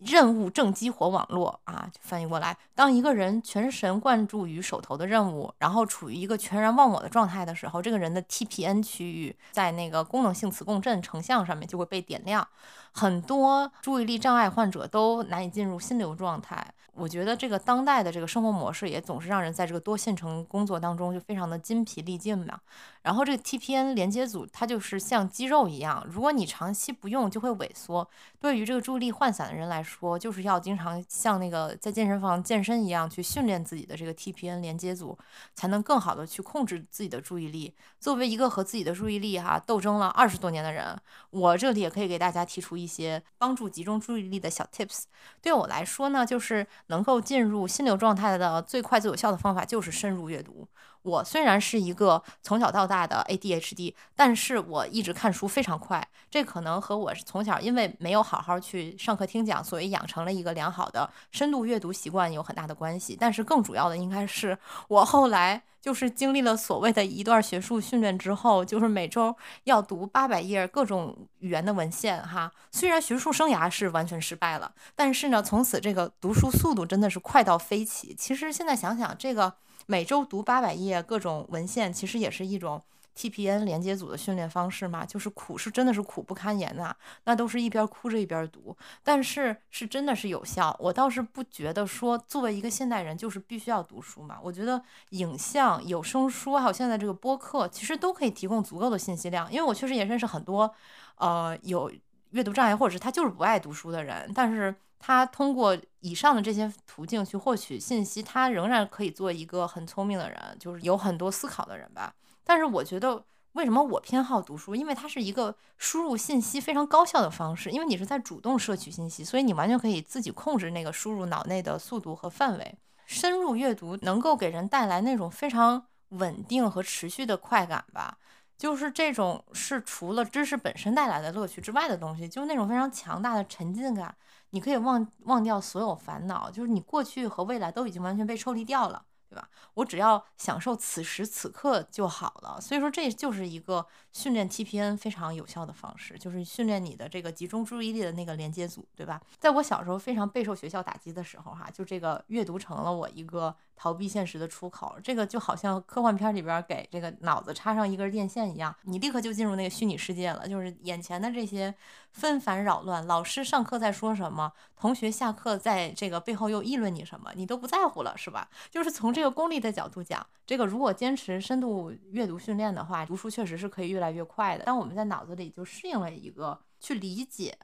[0.00, 12.46] 任务正激活网络啊，翻译过来，当一个人全神贯注于手头的任务，然后处于一个全然忘我的状态的时候，这个人的 TPN 区域在那个功能性磁共振成像上面就会被点亮。
[12.92, 16.66] 很多注意力障碍患者都难以进入心流状态。
[16.94, 22.60] 我觉得这个当代的这个生活模式也总是让人在这个多线程工作当中就非常的筋疲力尽嘛。
[23.02, 28.06] 然后这个 TPN 连接组它就是像肌肉一样，如果你长期不用就会萎缩。
[28.38, 35.16] 对于这个注意力涣散的人来说，就是要经常像那个在健身房健身一样去训练自己的这个 TPN 连接组，
[35.54, 37.74] 才能更好的去控制自己的注意力。
[37.98, 40.98] 作为一个和自己的注意力哈斗争了二十多年的人，
[41.30, 45.04] 我这里也可以给大家提出一些帮助集中注意力的小 tips。
[45.40, 50.68] 对我来说呢，就是能够进入心流状态的最快最有效的方法就是深入阅读。
[51.02, 56.06] 我虽然是一个从小到大的 ADHD，但是我一直看书非常快。
[56.30, 63.16] 这可能和我从小因为没有好好去上课听讲，所以养成了一个良好的深度阅读习惯有很大的关系。
[63.18, 64.56] 但是更主要的应该是
[64.88, 69.34] 我后来就是经历了所谓的一段学术训练之后，就是每周
[69.64, 72.52] 要读八百页各种语言的文献哈。
[72.70, 78.14] 虽然学术生涯是完全失败了，但是呢，从此这个读书速度真的是快到飞起。
[78.14, 79.54] 其实现在想想这个。
[79.86, 82.80] 每周读八百页各种文献，其实也是一种
[83.16, 85.04] TPN 连接组的训练方式嘛。
[85.04, 90.76] 就是苦是真的是苦不堪言呐，那都是一边哭着一边读，但是是真的是有效。
[90.78, 94.38] 我倒是不觉得说作为一个现代人就是必须要读书嘛。
[94.42, 99.50] 我觉得影像、有声书还有现在这个播客，其实都可以提供足够的信息量。
[99.52, 100.72] 因为我确实也认识很多，
[101.16, 101.90] 呃，有
[102.30, 104.74] 阅读障碍或者是他就是不爱读书的人，但是。
[105.02, 112.12] 他通过以上的这些途径去获取信息，他仍然可以做一个很聪明的人，就是有很多思考的人吧。
[112.44, 114.74] 但是我觉得，为什么我偏好读书？
[114.74, 122.78] 因为它是一个输入信息非常高效的方式，因为你是在主动摄取信息，所以你完全可以自己控制那个输入脑内的速度和范围。
[123.06, 128.16] 深入阅读能够给人带来那种非常稳定和持续的快感吧。
[128.56, 134.14] 就是这种是除了知识本身带来的乐趣之外的东西，就是那种非常强大的沉浸感，
[134.50, 139.04] 你可以忘忘掉所有烦恼，就是你过去和未来都已经完全被抽离掉了。
[139.30, 139.48] 对吧？
[139.74, 142.60] 我只要享受此时此刻就好了。
[142.60, 149.20] 所以说，这就是一个训练 TPN 非常有效的方式，就是训练你的这个集中注意力的那个连接组，对吧？
[149.38, 154.96] 在我小时候非常备受学校打击的时候，哈，就这个阅读成了我一个逃避现实的出口。
[155.00, 160.48] 这个就好像科幻片里边给这个脑子插上一根电线一样，你立刻就进入那个虚拟世界了。
[160.48, 161.72] 就是眼前的这些
[162.10, 168.48] 纷繁扰乱，老师上课在说什么，同学下课在这个背后又议论你什么，你都不在乎了，是吧？
[168.72, 169.20] 就是从这。
[169.20, 174.64] 这个功利的角度讲，这个如果坚持深度阅读训练的话，读书确实是可以越来越快的。
[174.64, 177.56] 当我们在脑子里就适应了一个去理解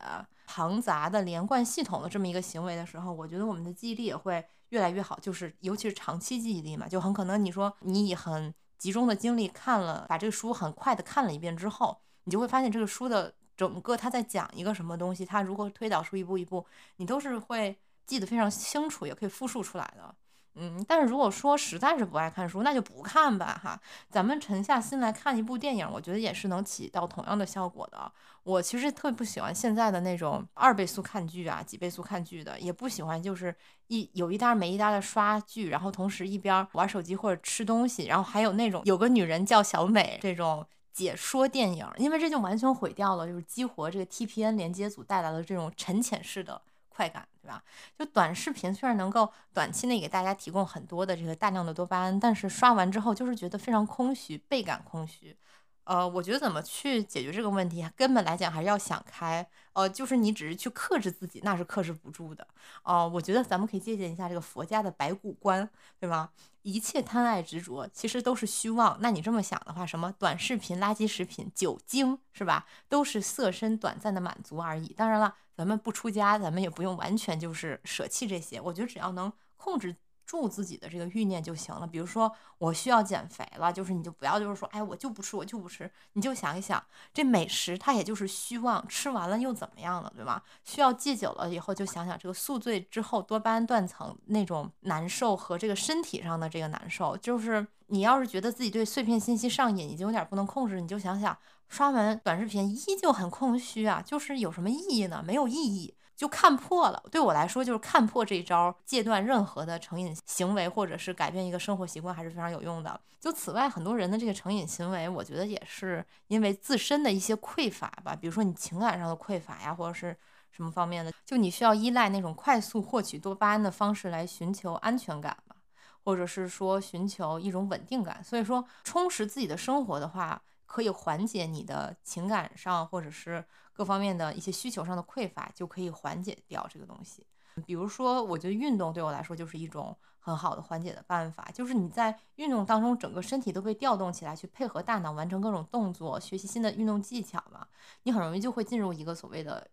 [0.46, 5.18] 庞杂的连贯系统的这么一个行为的时候，我觉得我们的记忆力也会越来越好。
[5.18, 16.64] 就是尤其是长期记忆力嘛，就很可能你说你以很集中的精力看了，把这个书很快的看了一遍之后，你就会发现这个书的整个他在讲一个什么东西，他如何推导出一步一步，
[16.98, 20.14] 你都是会记得非常清楚，也可以复述出来的。
[20.58, 23.78] 嗯，但是如果说实在是不爱看书，那就不看吧，哈。
[24.10, 28.10] 咱们沉下心来看一部电影，我觉得也是能起到同样的效果的。
[28.42, 33.54] 我其实特别不喜欢现在的那种二倍速看剧啊，几倍速看剧的，也不喜欢就是
[33.88, 46.62] 一有一搭没一搭的刷剧，然后同时一边玩手机或者吃东西，然后还有那种有个女人叫小美这种解说电影，因为这就完全毁掉了，就是激活这个 TPN 连接组带来的这种沉潜式的。
[46.96, 47.62] 快感，对吧？
[47.98, 55.36] 就短视频虽然能够短期内给大家提供很多的这个大量的多巴胺，但是刷完之后就是觉得非常空虚，倍感空虚。
[55.84, 59.46] 呃，我觉得怎么去解决这个问题，根本来讲还是要想开。
[59.76, 62.46] 呃，就是你只是去克制自己，那是克制不住的。
[62.82, 65.68] 哦，我觉得咱们可以借鉴一下这个佛家的白骨观，
[66.00, 66.30] 对吗？
[66.62, 68.96] 一切贪爱执着其实都是虚妄。
[69.00, 72.64] 那你这么想的话，什么短视频、垃圾食品、酒精，是吧？
[72.88, 74.94] 都是色身短暂的满足而已。
[74.94, 78.58] 当然了，咱们不出家，咱们也不用完全就是舍弃这些。
[78.58, 79.94] 我觉得只要能控制。
[80.26, 81.86] 住自己的这个欲念就行了。
[81.86, 85.90] 比如说，我需要减肥了，就是你就不要就是说，哎，我就不吃，我就不吃。
[86.14, 86.84] 你就想一想，
[87.14, 90.42] 这美食它也就是虚妄，吃完了又怎么样了，对吧？
[90.64, 97.16] 需要戒酒了以后，就想想这个宿醉之后多巴胺断层那种难受和这个身体上的这个难受。
[97.16, 105.22] 就是你要是觉得自己对碎片信息上瘾，已经有点不能控制，你就想想，刷完短视频依旧很空虚啊，就是有什么意义呢？
[105.24, 105.94] 没有意义。
[106.16, 112.98] 就看破了，对我来说就是看破这一招，戒断任何的成瘾行为，或者是改变一个生活习惯，还是非常有用的。
[113.20, 120.16] 就此外，很多人的这个成瘾行为，我觉得也是因为自身的一些匮乏吧，比如说你情感上的匮乏呀，或者是
[120.50, 125.56] 什么方面的，就你需要依赖那种快速获取多巴胺的方式来寻求安全感吧，
[126.02, 128.24] 或者是说寻求一种稳定感。
[128.24, 130.40] 所以说，充实自己的生活的话。
[130.68, 133.42] 可以缓解你的情感上或者是
[133.76, 137.26] 各方面的一些需求上的匮乏，就可以缓解掉这个东西。
[137.66, 147.66] 比如说，我觉得运动对我来说就是一种很好的缓解的办法，就是你在运动当中，整个身体都被调动起来，去配合大脑完成各种动作，学习新的运动技巧嘛，
[148.04, 149.68] 你很容易就会进入一个所谓的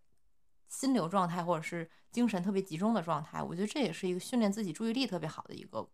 [0.68, 3.42] 心流状态，或者是精神特别集中的状态。
[3.42, 5.88] 我觉得这也是一个训练自己注意力特别好的一个。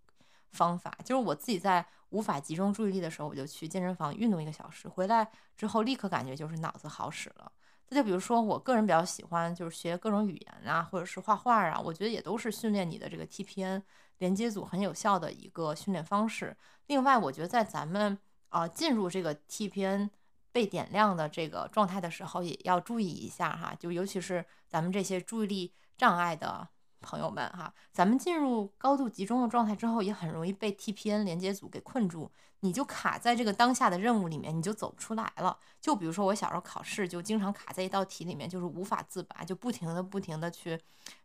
[0.51, 7.51] 方法就是我自己在无法集中注意力的时候，我就去健身房运动一个小时，回来之后立刻感觉就是脑子好使了。
[7.89, 13.81] 那就比如说，我个人比较喜欢就是学各种语言啊，或者是画画啊，我觉得也都是训练你的这个 TPN
[14.19, 16.55] 连接组很有效的一个训练方式。
[16.87, 18.17] 另外，我觉得在咱们
[18.49, 20.09] 啊进入这个 TPN
[20.51, 26.69] 被点亮的这个状态的时候，也要注意一下哈，就尤其是咱们这些注意力障碍的。
[27.01, 35.57] 朋友们哈，咱们进入高度集中的状态之后，也很容易被 TPN 连接组给困住，你就卡在这个当下的任务里面，你就走不出来了。
[35.79, 40.79] 就比如说我小时候考试，就经常卡在一道题里面，就是无法自拔，就不停的不停的去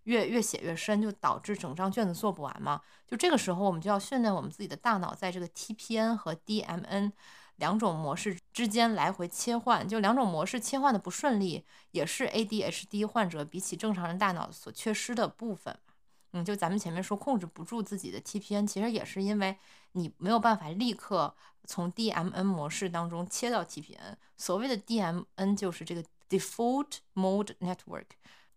[0.05, 2.81] 越越写越深，就导致整张卷子做不完嘛。
[3.07, 7.13] 就这个时候，我们就要训练我们自己的大脑，在这个 TPN 和 DMN。
[7.57, 15.79] 两种模式之间来回切换，就两种模式切换的不顺利，也是 ADHD 患者比起正常人大脑所缺失的部分。
[16.33, 19.57] 嗯，就咱们前面说控制不住自己的 TPN，其实也是因为
[19.93, 21.33] 你没有办法立刻
[21.64, 24.17] 从 DMN 模式当中切到 TPN。
[24.37, 28.07] 所谓的 DMN 就是这个 Default Mode Network，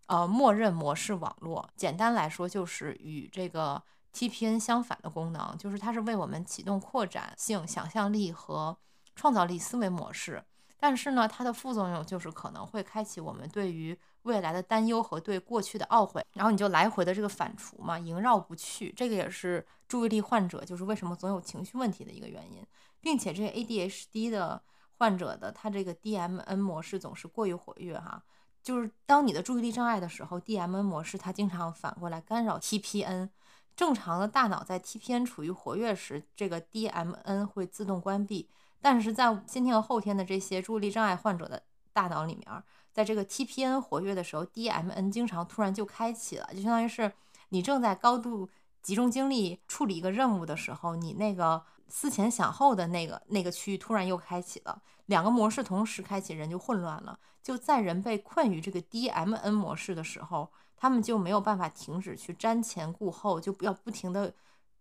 [0.08, 1.70] 呃，默认模式网络。
[1.76, 8.78] 简单来说，就是与这个 TPN 相反的功能，就是它是为我们启动扩展性想象力和
[9.16, 10.44] 创造力思维模式，
[10.80, 18.92] 但是呢，它的副作用就是可能会开启我们对于未来的担忧和对过去的懊悔，然后你就来回的这个反刍嘛，萦绕不去。
[18.96, 22.66] 这个也是注意力患者就是为什么总有情绪问题的一个原因，
[23.00, 24.62] 并且这 ADHD 的
[24.98, 28.22] 患者的他这个 DMN 模式总是过于活跃哈，
[28.62, 33.30] 就是当你的注意力障碍的时候，DMN 模式它经常反过来干扰 TPN。
[33.78, 38.50] 正常的大脑在 TPN 处于活跃时，这个 DMN 会自动关闭。
[38.82, 41.62] 但是在先天和后天的这些注意力障碍患者的
[41.94, 47.14] 大脑里面，在这个 TPN 活跃的时候，DMN 经常突然就开启了，就相当于是
[47.50, 48.50] 你正在高度
[48.82, 57.20] 集中精力处理一个任务的时候，你那个思前想后的那个那个区域突然又开启了，两个模式同时开启，人就混乱了。
[57.44, 64.34] 就在人被困于这个 DMN 模式的时候，他们就没有办法停止去瞻前顾后，就不要不停的。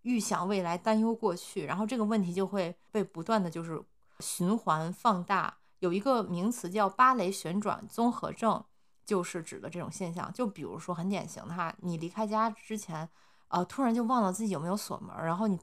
[0.03, 3.83] 预想未来，担忧过去，然后这个问题就会被不断的就是
[4.21, 5.53] 循环放大。
[5.81, 8.65] 有一个名词叫芭蕾旋转综合症，
[9.05, 10.33] 就是指的这种现象。
[10.33, 13.09] 就比如说很典型的哈，你离开家之前，
[13.49, 15.59] 呃，突然就忘了自己有没有锁门，然后你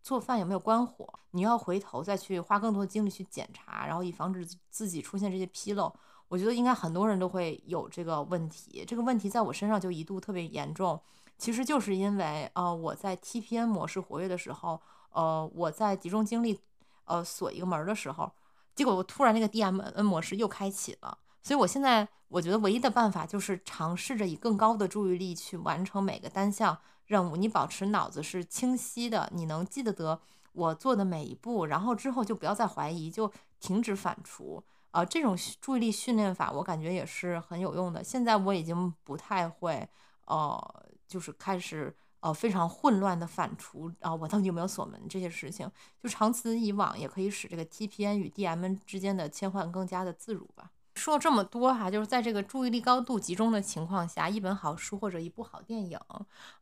[0.00, 5.94] 做饭有没有关火，你要回头再去花更多的精力去检查，然后以防止自己出现这些纰漏。
[6.32, 10.98] 我觉得应该很多人都会有这个问题，这个问题在我身上就一度特别严重。
[11.36, 16.58] 其实就是因为，呃，我在 TPN 模式活跃的时候，呃，我在集中精力，
[17.04, 18.32] 呃，锁一个门的时候，
[18.74, 21.18] 结果我突然那个 DMN 模式又开启了。
[21.42, 27.36] 所以我现在我觉得唯一的办法就是尝试着以更高的注意力去完成每个单项任务。
[27.36, 30.18] 你保持脑子是清晰的，你能记得得
[30.52, 33.30] 我做的每一步，然后之后就不要再怀疑，就
[33.60, 34.62] 停止反刍。
[34.92, 38.02] 啊，这种注意力训练法我感觉也是很有用的。
[38.02, 39.86] 现在我已经不太会，
[40.26, 40.82] 呃。
[41.08, 45.70] 就是开始呃非常混乱的反刍啊，我到底有没有锁门这些事情，
[46.02, 50.70] 就长此以往也可以使这个 TPN 与 DM 之间的切换更加的自如吧。
[50.94, 55.98] 说这么多哈，就是在这个注意力高度集中的情况下，一本好书或者一部好电影，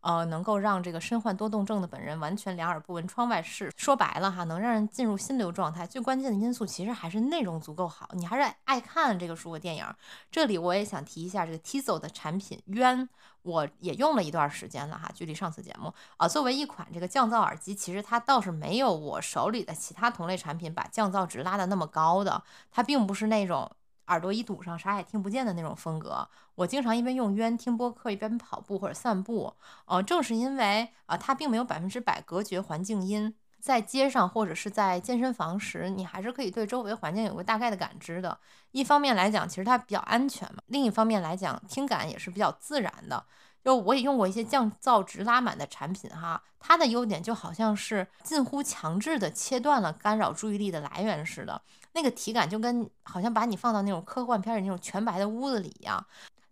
[0.00, 3.72] 呃，能够让这个身患多动症的本人完全两耳不闻窗外事。
[3.76, 9.84] 说白了哈，能让人进入心流状态，最关键的因素其实还是内容足够好，你还是爱看这个书和电影。
[10.30, 13.08] 这里我也想提一下这个 Tizo 的产品渊，
[13.42, 23.70] 我也用了一段时间了哈，距离上次节目啊，作为一款这个降噪耳机，其实它倒是没有我手里的其他同类产品把降噪值拉的那么高的，它并不是那种。
[24.10, 26.28] 耳朵一堵上，啥也听不见的那种风格。
[26.56, 29.54] 我经常一边用渊听播客，一边跑步或者散步。
[29.86, 38.36] 呃，正是因为啊，它并没有百分之百隔绝环境音，在街上或者是在健身房时，你还是可以对周围环境有个大概的感知的。
[38.72, 43.24] 一方面来讲，其实它比较安全嘛；另一方面来讲，听感也是比较自然的。
[43.62, 51.60] 就我也用过一些降噪值拉满的产品哈，它的优点就好像是近乎强制的切断了干扰注意力的来源似的。
[51.92, 56.04] 那个体感就跟好像把你放到那种科幻片里那种全白的屋子里一样，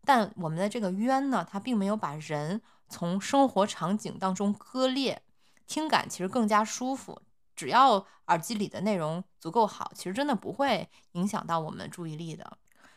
[0.05, 5.23] 但我们的这个渊呢，它并没有把人从生活场景当中割裂，
[5.67, 7.21] 听感其实更加舒服。
[7.55, 12.57] 只要耳机里的内容足够好，其实真的不会影响到我们的注意力的。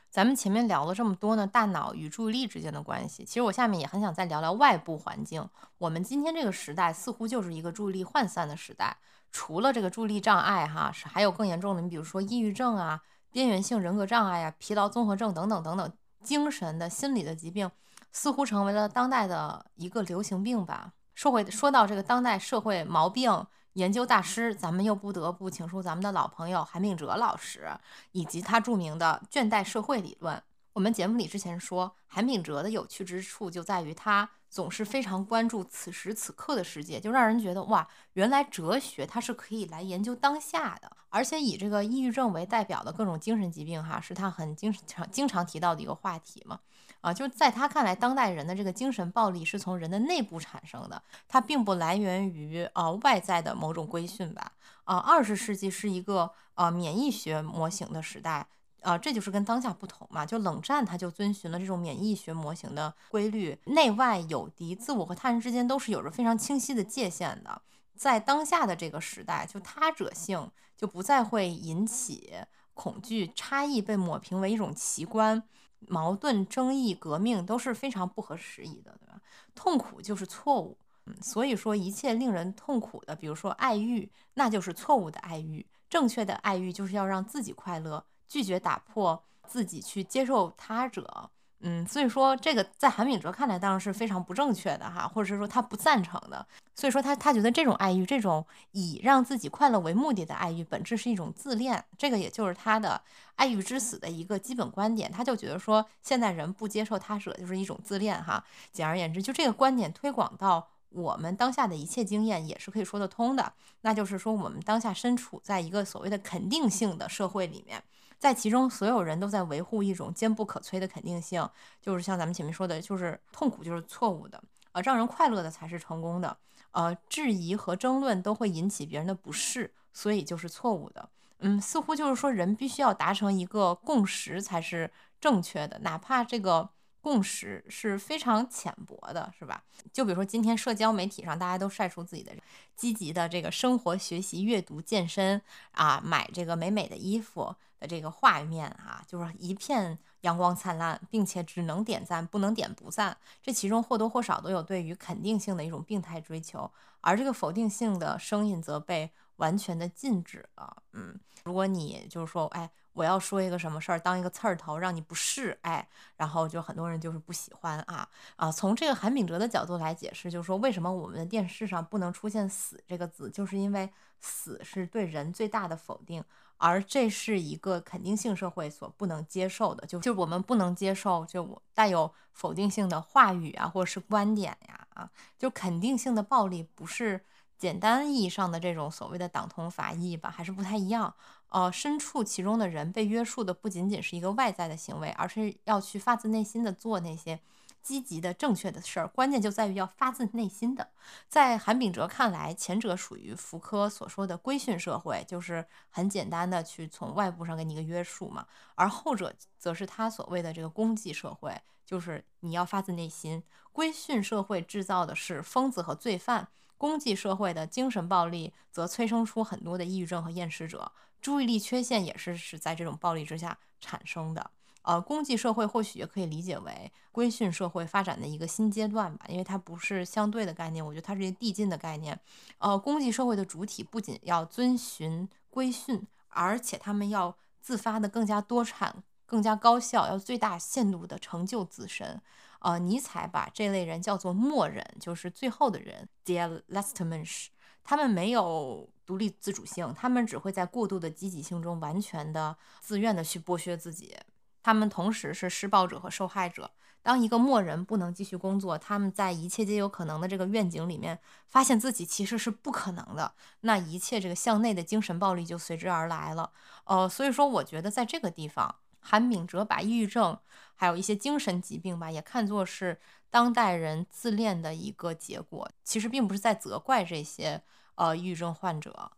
[0.09, 5.47] 咱们前面聊了这么多呢，大脑与注意力之间的关系，其实我下面也很想再聊聊外部环境。
[5.77, 8.97] 我们今天这个时代似乎就是一个注意力涣散的时代。
[9.31, 13.01] 除了这个注意力障碍，哈，是还有更严重的，你比如说抑郁症啊、
[13.31, 17.71] 边缘性人格障碍啊、疲劳综合症等等等等，精神的心理的疾病，
[18.11, 20.93] 似乎成为了当代的一个流行病吧。
[21.15, 27.69] 说回说到这个当代社会毛病研究大师，咱们又不得不请出咱们的老朋友韩炳哲老师，
[28.11, 30.41] 以及他著名的倦怠社会理论。
[30.73, 34.29] 我们节目里之前说，韩炳哲的有趣之处就在于他。
[34.49, 46.59] 总是非常关注此时此刻的世界，就让人觉得哇，原来哲学它是可以来研究当下的，而且以这个抑郁症为代表的各种精神疾病，哈，是他很经常经常提到的一个话题嘛。
[46.99, 54.51] 啊，就在他看来，当代人的这个精神暴力是从人的内部产生的，它并不来源于啊外在的某种规训吧。
[54.83, 58.45] 啊，二十世纪是一个呃免疫学模型的时代。
[58.81, 60.25] 啊，这就是跟当下不同嘛。
[60.25, 67.61] 就冷战，它就遵循了这种免疫学模型的规律，内外有敌，自我和他人之间都是有着非常清晰的界限的。
[67.95, 72.33] 在当下的这个时代，就他者性就不再会引起
[72.73, 75.43] 恐惧，差异被抹平为一种奇观，
[75.81, 79.21] 矛盾、争议、革命都是非常不合时宜的，对吧？
[79.53, 88.03] 痛苦就是错误，嗯，所以说一切令人痛苦的，比如说爱欲，那就是错误的爱欲，正确的爱欲就是要让自己快乐。
[88.31, 91.29] 拒绝打破自己去接受他者，
[91.59, 96.47] 嗯，所以说这个在韩炳哲看来当然是非常不正确的哈，或者是说他不赞成的。
[96.73, 101.83] 所以说他他觉得这种爱欲，这种以让自己快乐为目的的爱欲，本质是一种自恋。
[101.97, 103.01] 这个也就是他的
[103.35, 105.11] 爱欲之死的一个基本观点。
[105.11, 108.41] 他就觉得说现在人不接受他者就是一种自恋哈。
[108.71, 113.51] 简而言之，就这个观点推广到我们当下的一切经验也是可以说得通的。
[113.81, 117.83] 那就是说我们当下身处在一个所谓的肯定性的社会里面。
[118.21, 121.49] 在其中，所有人都在维护一种坚不可摧的肯定性，
[121.81, 124.39] 就是像咱们前面说的，就是痛苦就是错误的，
[124.73, 126.37] 呃，让人快乐的才是成功的，
[126.69, 131.09] 呃，质疑和争论都会引起别人的不适，所以就是错误的。
[131.39, 136.69] 嗯，似乎就是说，人必须要达成一个共识才是正确的，哪怕这个。
[137.03, 139.63] 共识是非常浅薄的，是吧？
[139.91, 142.31] 就比如说今天社交媒体上大家都晒出自己的
[142.75, 145.41] 积极的这个生活、学习、阅读、健身
[145.71, 153.17] 啊，买这个美美的衣服的这个画面啊，就是一片阳光灿烂，并且只能点赞不能点不赞。
[153.41, 156.71] 这其中或多或少都有对于肯定性的一种病态追求，
[157.01, 160.83] 而这个否定性的声音则被完全的禁止了。
[160.93, 162.69] 嗯，如果你就是说，哎。
[162.93, 168.05] 我要说一个什么事儿，当一个刺儿头，让你不适，哎，然后就很多人就是不喜欢啊
[168.35, 168.51] 啊！
[168.51, 176.21] 从这个韩炳哲的角度来解释，就是说为什么我们的电视上不能出现“死”这个字，就是因为死是对人最大的否定，
[176.61, 187.25] 而这是一个肯定性社会所不能接受的，就就我们不能接受就我带有否定性的话语啊，或者是观点呀啊，就肯定性的暴力不是。
[187.57, 191.13] 简单意义上的这种所谓的党同伐异吧，还是不太一样。
[191.49, 197.39] 呃，身处其中的人被约束的不仅仅是一个外在的行为，而是要去发自内心的做那些
[197.81, 200.89] 积极的、正确的事儿，关键就在于要发自内心的。
[201.27, 213.43] 在韩炳哲看来，前者属于福柯所说的规训社会，就是很简单的去从外部上给你一个约束嘛；而后者则是他所谓的这个功绩社会，就是你要发自内心。
[213.71, 224.51] 规训社会制造的是疯子和罪犯，功绩社会的精神暴力则催生出很多的抑郁症和厌食者，注意力缺陷也是是在这种暴力之下产生的。
[224.83, 232.19] 呃，功绩社会或许也可以理解为规训社会发展的一个新阶段吧，因为它不是相对的概念，我觉得它是一个递进的概念。
[232.57, 242.21] 呃，功绩社会的主体不仅要遵循规训，而且他们要自发的更加多产、更加高效，要最大限度的成就自身。
[242.59, 247.51] 呃，尼采把这类人叫做末人，就是最后的人 d e a l a s t m e n s h。
[247.83, 254.15] 他们没有独立自主性，他们只会在过度的积极性中完全的自愿的去剥削自己。
[254.61, 256.71] 他们同时是施暴者和受害者。
[257.03, 266.51] 当一个默人不能继续工作，他们在一切皆有可能的这个愿景里面，发现自己其实是不可能的，那一切这个向内的精神暴力就随之而来了。
[266.83, 270.37] 呃，所以说，我觉得在这个地方，韩炳哲把抑郁症
[270.75, 272.99] 还有一些精神疾病吧，也看作是
[273.31, 275.67] 当代人自恋的一个结果。
[275.83, 277.63] 其实并不是在责怪这些
[277.95, 279.11] 呃抑郁症患者，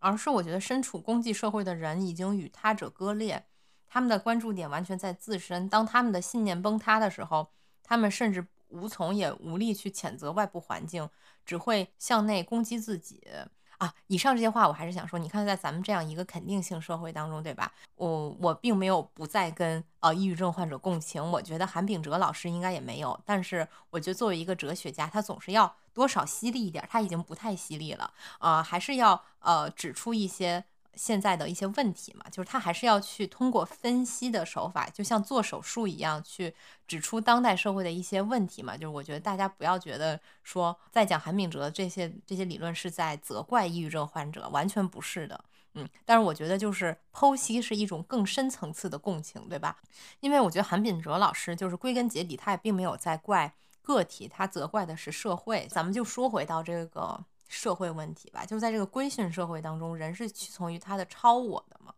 [0.00, 3.46] 而是我觉得身处功绩社会的人已经与他者割裂。
[3.96, 7.48] 他们的关注点完全在自身，当他们的信念崩塌的时候，
[7.82, 11.08] 他们甚至无从也无力去谴责外部环境，
[11.46, 13.26] 只会向内攻击自己
[13.78, 13.94] 啊！
[14.08, 17.72] 以上这些话，我还是想说，你看，在咱们这样一个肯定性社会当中，对吧？
[17.94, 30.62] 我我并没有不再跟呃抑郁症患者共情，我觉得韩炳哲老师应该也没有，但是我觉得作为一个哲学家，他总是要多少犀利一点，他已经不太犀利了啊，还是要呃指出一些。
[30.96, 36.54] 现在的一些问题嘛，就是他还是要去通过分析的手法，就像做手术一样，去
[36.88, 38.74] 指出当代社会的一些问题嘛。
[38.76, 45.44] 就是我觉得大家不要觉得说在讲韩炳哲这些这些理论是在责怪抑郁症患者，完全不是的。
[45.74, 49.76] 嗯，但是我觉得就是剖析是一种更深层次的共情，对吧？
[50.20, 55.68] 因为我觉得韩炳哲老师就是归根结底他也并没有在怪个体，他责怪的是社会。
[55.70, 57.22] 咱们就说回到这个。
[57.48, 61.94] 社会问题吧，就在这个规训社会当中，人是屈从于他的超我的嘛？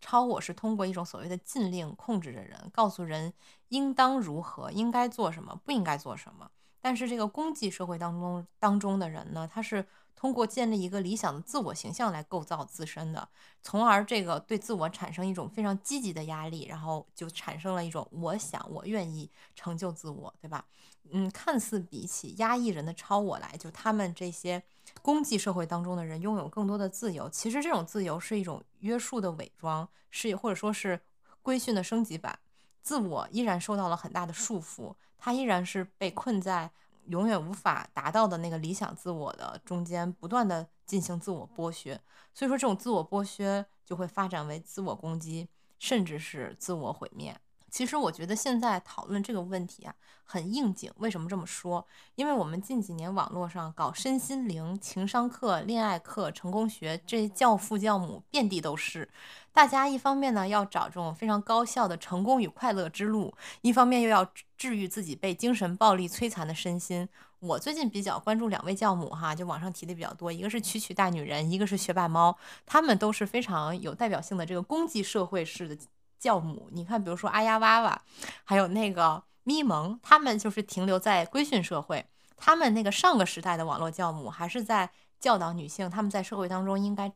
[0.00, 3.32] 超我是通过一种所谓的禁令控制着人，告诉人
[3.68, 6.50] 应当如何，应该做什么，不应该做什么。
[6.80, 9.86] 但是这个功绩社会当中当中的人呢，他是
[10.16, 13.28] 通过建立一个理想的自我形象来构造自身的，
[13.60, 20.64] 从而这个对自我产生一种非常积极的压力，然后就产生了一种我想我愿意成就自我，对吧？
[21.12, 24.60] 嗯，看似比起压抑人的超我来，就他们这些。
[25.00, 31.00] 功绩社会当中的人拥有更多的自由，其实这种自由是一种约束的伪装，是或者说是
[31.40, 32.38] 规训的升级版。
[32.82, 36.70] 自我依然受到了很大的束缚，他依然是被困在
[37.06, 42.00] 永远无法达到的那个理想自我的中间，不断的进行自我剥削。
[42.34, 47.36] 所以说，这种自我剥削就会发展为自我攻击，甚至是自我毁灭。
[47.72, 49.94] 其实我觉得现在讨论这个问题啊，
[50.24, 50.92] 很应景。
[50.98, 51.86] 为什么这么说？
[52.16, 59.08] 因为我们近几年网络上搞身心灵、情商课、恋爱课、成功学，这些教父教母遍地都是。
[59.52, 67.08] 大家一方面呢要找这种非常高效的成功与快乐之路，一方面又要治愈自己被精神暴力摧残的身心。
[67.38, 75.78] 我最近比较关注两位教母哈，就网上提的比较多，一个是曲曲大女人，一个是学霸猫，他们都是非常有代表性的这个功绩社会式的。
[76.22, 78.00] 教母，你看，比如说阿丫娃娃，
[78.44, 82.06] 还有那个咪蒙，他们就是停留在规训社会。
[82.36, 87.12] 他们那个上个时代的网络教母，还是在教导女性，他们在社会当中应该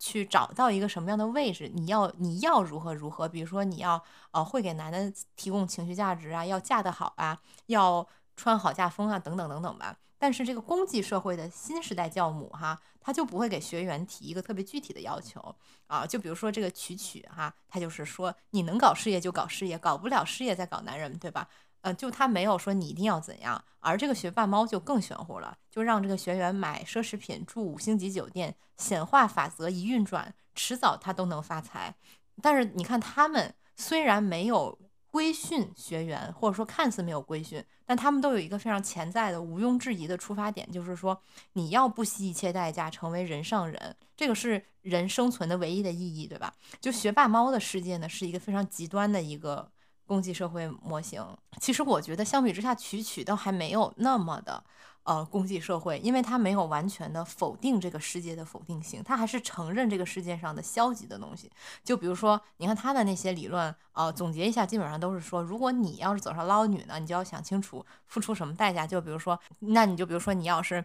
[0.00, 1.70] 去找到一个什么样的位置？
[1.72, 3.28] 你要你要如何如何？
[3.28, 9.96] 比如说你要呃会给男的提供情绪价值啊，要嫁得好啊，要穿好嫁风啊，等等等等吧。
[10.22, 15.42] 但是这个功绩社会的新时代教母哈，他就不会给学员提一个特别具体的要求
[15.86, 21.48] 啊，就比如说这个曲曲哈，他就是说你能搞事业就搞事业，搞不了事业再搞男人，对吧？
[21.80, 31.96] 呃，就他没有说你一定要怎样，而这个学霸猫就更玄乎了，就让这个学员买奢侈品、住五星级酒店，显化法则一运转，迟早他都能发财。
[32.42, 34.78] 但是你看他们虽然没有。
[35.10, 41.20] 规训学员，或者说看似没有规训，但他们都有一个非常潜在的、毋庸置疑的出发点，就是说
[41.54, 46.54] 你要不惜一切代价成为人上人，这个是人生存的唯一的意义，对吧？
[46.80, 49.70] 就学霸猫的世界呢，是一个非常极端的一个
[50.06, 51.24] 攻击社会模型。
[51.60, 54.62] 其实我觉得相比之下，曲曲倒还没有那么的
[55.02, 61.50] 呃，攻击社会，因为他没有完全的否定这个世界的否定性，他还是承认这个世界上的消极的东西。
[61.82, 68.86] 就比如说，你看他的那些理论，呃，总结一下，基本上都是说，如果你要是走上捞女呢，你就要想清楚付出什么代价。
[68.86, 70.84] 就比如说，那你就比如说，你要是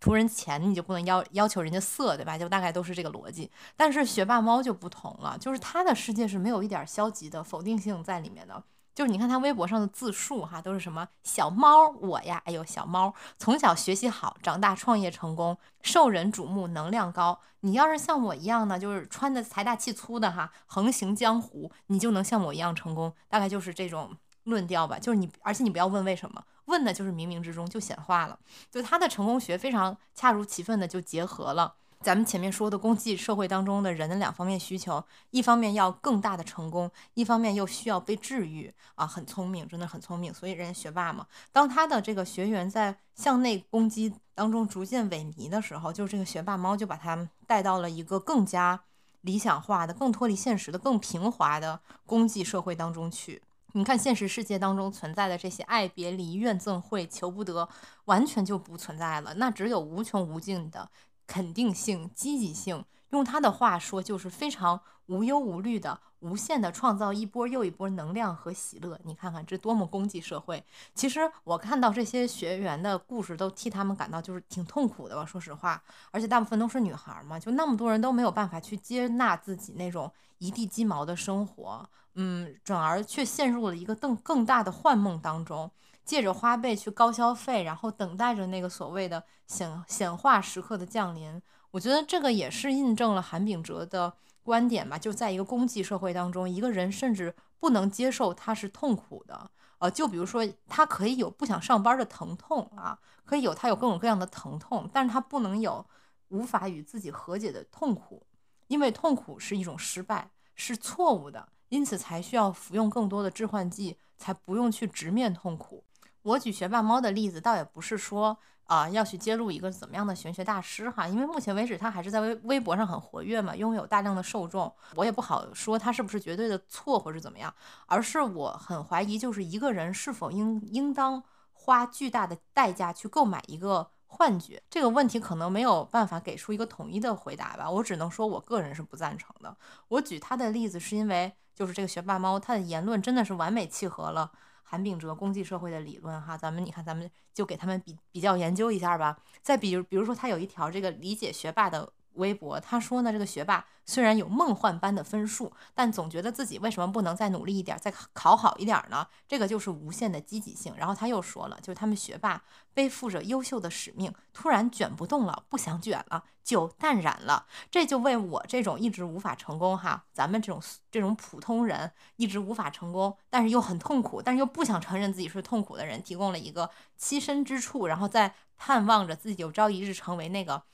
[0.00, 2.38] 图人钱，你就不能要要求人家色，对吧？
[2.38, 3.50] 就大概都是这个逻辑。
[3.76, 8.62] 但是学霸猫就不同了，就是他的世界是没有一点消极的否定性在里面的。
[8.96, 17.38] 就是你看他微博上的自述哈，都是什么小猫我呀，哎呦小猫从小学习好，长大创业成功，受人瞩目，能量高。
[17.60, 23.12] 你要是像我一样呢，就是穿的财大气粗的哈，横行江湖，你就能像我一样成功。
[23.28, 24.98] 大概就是这种论调吧。
[24.98, 28.38] 就是你，而且你不要问为什么，问的就是冥冥之中就显化了。
[28.70, 31.74] 就他的成功学非常恰如其分的就结合了。
[32.00, 41.26] 咱们前面说的功绩社会当中的人的两方面需求，一方面要更大的成功，一方面又需要被治愈啊，很聪明，真的很聪明，所以人家学霸嘛。
[41.50, 48.80] 当他的这个学员在向内攻击当中逐渐萎靡的时候，就这个学霸猫就把他带到了一个更加
[49.22, 53.42] 理想化的、更脱离现实的、更平滑的功绩社会当中去。
[53.72, 57.68] 你看现实世界当中存在的这些爱别离、怨憎会、求不得，
[58.06, 60.88] 完全就不存在了，那只有无穷无尽的。
[61.26, 68.98] 肯定性、积极性，用他的话说，就是非常无忧无虑的、无限的创造一波又一波能量和喜乐。
[69.04, 70.64] 你看看这多么功绩社会！
[70.94, 75.24] 其实我看到这些学员的故事，都替他们感到就是挺痛苦的吧。
[75.24, 85.70] 说实话，而且大部分都是女孩嘛，就那么多人都没有办法去接纳自己那种一地鸡毛的生活，嗯，转而却陷入了一个更更大的幻梦当中。
[86.06, 91.42] 借着花呗去高消费，然后等待着那个所谓的显显化时刻的降临。
[91.72, 94.96] 我觉得这个也是印证了韩炳哲的观点吧。
[94.96, 99.50] 就在一个功绩社会当中，一个人甚至不能接受他是痛苦的。
[99.78, 105.84] 呃，就比如说他可以有不想上班的疼痛啊，可以有他有各种各样的疼痛，但是他不能有
[106.28, 108.24] 无法与自己和解的痛苦，
[108.68, 115.84] 因为痛苦是一种失败，是错误的，因此才需要服用更多的致幻剂，才不用去直面痛苦。
[116.26, 127.54] 我举学霸猫的例子，倒也不是说啊要去揭露一个怎么样的玄学大师哈，因为目前为止他还是在微微博上很活跃嘛，拥有大量的受众，我也不好说他是不是绝对的错或是怎么样，
[127.86, 131.22] 而是我很怀疑，就是一个人是否应应当
[131.52, 139.56] 花巨大的代价去购买一个幻觉，这个问题可能没有办法给出一个统一的回答吧，我只能说我个人是不赞成的。
[139.86, 144.32] 我举他的例子是因为，就是这个学霸猫他的言论真的是完美契合了。
[144.68, 149.16] 韩秉哲功绩社会的理论，哈，咱们你看，咱们就给他们比比较研究一下吧。
[149.40, 151.92] 再比如，比如说他有一条这个理解学霸的。
[152.16, 159.06] 微博他说呢，这个学霸虽然有梦幻般的分数，但总觉得自己为什么不能再努力一点，再考好一点呢？
[159.28, 160.74] 这个就是无限的积极性。
[160.76, 162.42] 然后他又说了，就是他们学霸
[162.74, 167.46] 背负着优秀的使命，突然卷不动了，不想卷了，就淡然了。
[167.70, 170.60] 这就为我这种一直无法成功哈，咱们这种
[170.90, 180.64] 这种普通人一直无法成功，但是又很痛苦，但是又不想承认自己是痛苦的人，提供了一个栖身之处，然后在盼望着自己有朝一日成为那个。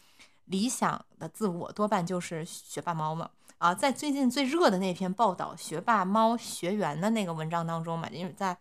[0.46, 8.56] 理想的自我多半就是学霸猫嘛啊，在最近最热的那篇报道学霸猫学员的那个文章当中嘛，因为在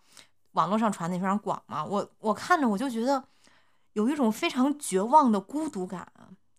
[0.51, 3.23] 网络上传的非常广嘛，我我看着我就觉得
[3.93, 6.11] 有一种非常绝望的孤独感。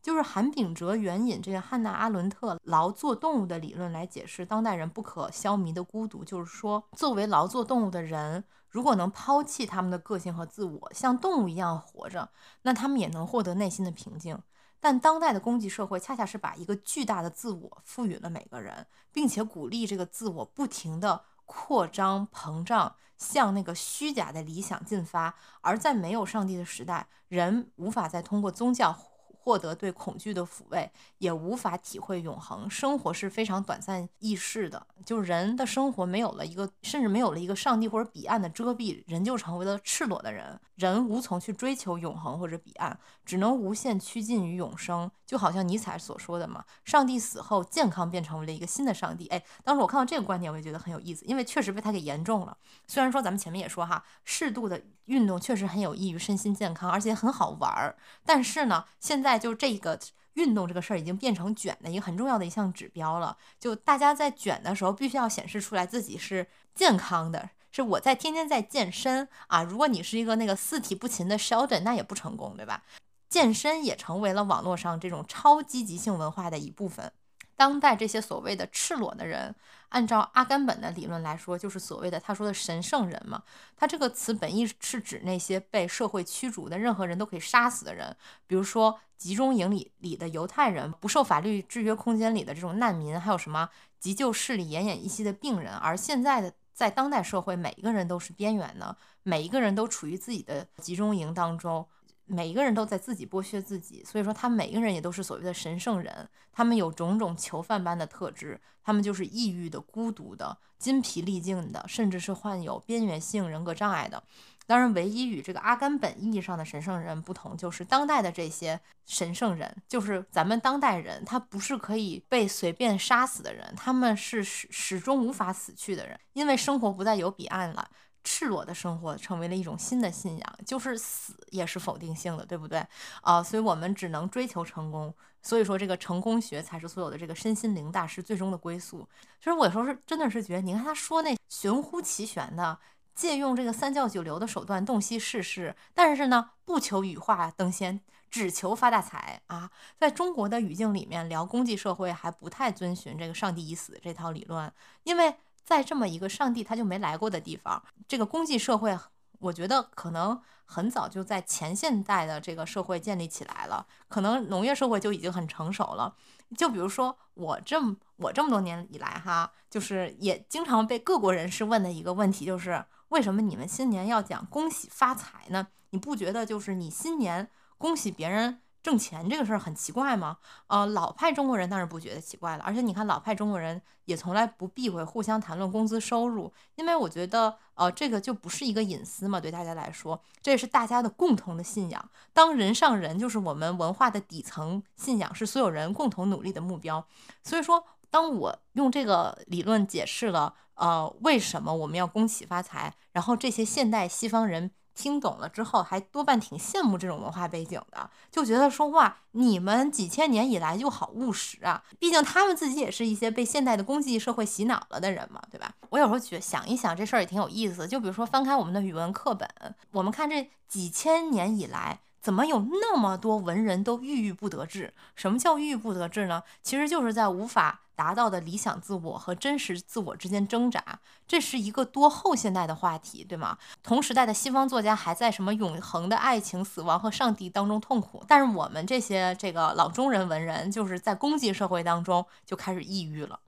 [0.02, 12.28] 就是韩炳哲援引这个汉娜阿伦特劳作动物的理论来解释当代人不可消弭的孤独，就是说，作为劳作动物的人，如果能抛弃他们的个性和自我，像动物一样活着，
[12.62, 14.36] 那他们也能获得内心的平静。
[14.84, 25.36] 但当代的功绩社会恰恰是把一个巨大的自我赋予了每个人，并且鼓励这个自我不停的扩张膨胀，向那个虚假的理想进发。
[25.60, 29.11] 而在没有上帝的时代，人无法再通过宗教。
[29.42, 30.88] 获得对恐惧的抚慰，
[31.18, 32.70] 也无法体会永恒。
[32.70, 40.60] 生活是非常短暂易逝的，就人的生活没有了一个，甚至没有了一个上帝或者彼岸的遮蔽，人就成为了赤裸的人。
[40.76, 45.10] 人无从去追求永恒或者彼岸，只能无限趋近于永生。
[45.32, 49.26] 就好像尼采所说的嘛，上帝死后，健康变成为了一个新的上帝。
[49.26, 52.56] 哎，当时我看到这个观点，我也觉得很有意思，因为确实被他给言中了。
[52.86, 59.32] 虽然说咱们前面也说哈，适度的运动确实很有益于身心健康，而且很好玩儿，但是呢，现在。
[59.42, 59.98] 就这个
[60.34, 63.36] 运动这个事儿已经变成卷的一个很重要的一项指标了。
[63.58, 69.64] 就大家在卷的时候，必须要显示出来自己是健康的，是我在天天在健身啊。
[69.64, 72.84] 如果你是一个那个四体不勤的 Sheldon，那也不成功，对吧？
[73.32, 77.10] 健身也成为了网络上这种超积极性文化的一部分。
[77.56, 79.54] 当代这些所谓的赤裸的人，
[79.88, 83.42] 按照阿甘本的理论来说，就是所谓的他说的神圣人嘛。
[83.74, 88.14] 他这个词本意是指那些被社会驱逐的任何人都可以杀死的人，
[88.46, 95.72] 比如说集中营里里的犹太人，不受法律制约空间里的这种难民，还有什么急救室里奄奄一息的病人。
[95.72, 101.86] 而现在的在当代社会，每一个人都是边缘的，每一个人都处于自己的集中营当中。
[102.32, 114.22] 每一个人都在自己剥削自己，所以说他每一个人也都是所谓的神圣人，他们有种种囚犯般的特质，他们就是抑郁的、孤独的、筋疲力尽的，甚至是患有边缘性人格障碍的。
[114.64, 127.90] 当然，唯一与这个阿甘本意义上的神圣人不同，就是当代的这些神圣人，就是咱们当代人，他不是可以被随便杀死的人，他们是始始终无法死去的人，因为生活不再有彼岸了。
[128.24, 132.86] 赤裸的生活成为了一种新的信仰，就是死也是否定性的，对不对
[133.22, 133.42] 啊？
[133.42, 135.12] 所以我们只能追求成功。
[135.42, 139.08] 所以说，这个成功学才是所有的这个身心灵大师最终的归宿。
[139.38, 142.78] 其实我有时候是真的是觉得，你看他说那玄乎其玄的，
[143.12, 148.00] 借用这个三教九流的手段洞悉世事，但是呢，不求羽化登仙，
[148.30, 149.68] 只求发大财啊！
[149.98, 155.34] 在中国的语境里面聊功绩社会，还不太遵循这个上帝已死这套理论，因为。
[155.64, 158.98] 在这么一个上帝他就没来过的地方，这个公祭社会，
[159.38, 166.14] 我觉得可能很早就在前现代的这个社会建立起来了，可能农业社会就已经很成熟了。
[166.56, 175.68] 就比如说我这么我这么多年以来哈，就是也经常被各国人士问的一个问题，就是为什么你们新年要讲恭喜发财呢？
[175.90, 178.61] 你不觉得就是你新年恭喜别人？
[178.82, 180.38] 挣钱这个事儿很奇怪吗？
[180.66, 182.64] 呃，老派中国人当然不觉得奇怪了。
[182.64, 192.10] 而且你看，老派中国人也从来不避讳互相谈论工资收入，因为我觉得，呃，这个就不是一个隐私嘛，对大家来说，这也是大家的共同的信仰。
[192.32, 197.06] 当人上人就是我们文化的底层信仰，是所有人共同努力的目标。
[197.44, 204.72] 所以说，当我用这个理论解释了，呃，为什么我们要恭喜发财，然后这些现代西方人。
[204.94, 211.82] 听懂了之后，还多半挺羡慕这种文化背景的，就觉得说哇你们几千年以来就好务实啊。
[211.98, 215.72] 毕竟他们自己也是一些被现代的功绩社会洗脑了的人嘛，对吧？
[215.90, 217.86] 我有时候觉想一想这事儿也挺有意思。
[217.88, 219.48] 就比如说翻开我们的语文课本，
[219.92, 222.00] 我们看这几千年以来。
[222.22, 224.94] 怎么有那么多文人都郁郁不得志？
[225.16, 226.44] 什么叫郁郁不得志呢？
[226.62, 231.00] 其实就是在无法达到的理想自我和真实自我之间挣扎。
[231.26, 233.58] 这是一个多后现代的话题，对吗？
[233.82, 243.40] 同时代的西方作家还在什么永恒的爱情、死亡和上帝当中痛苦，但是我们这些这个老中人文人，就是在功绩社会当中就开始抑郁了。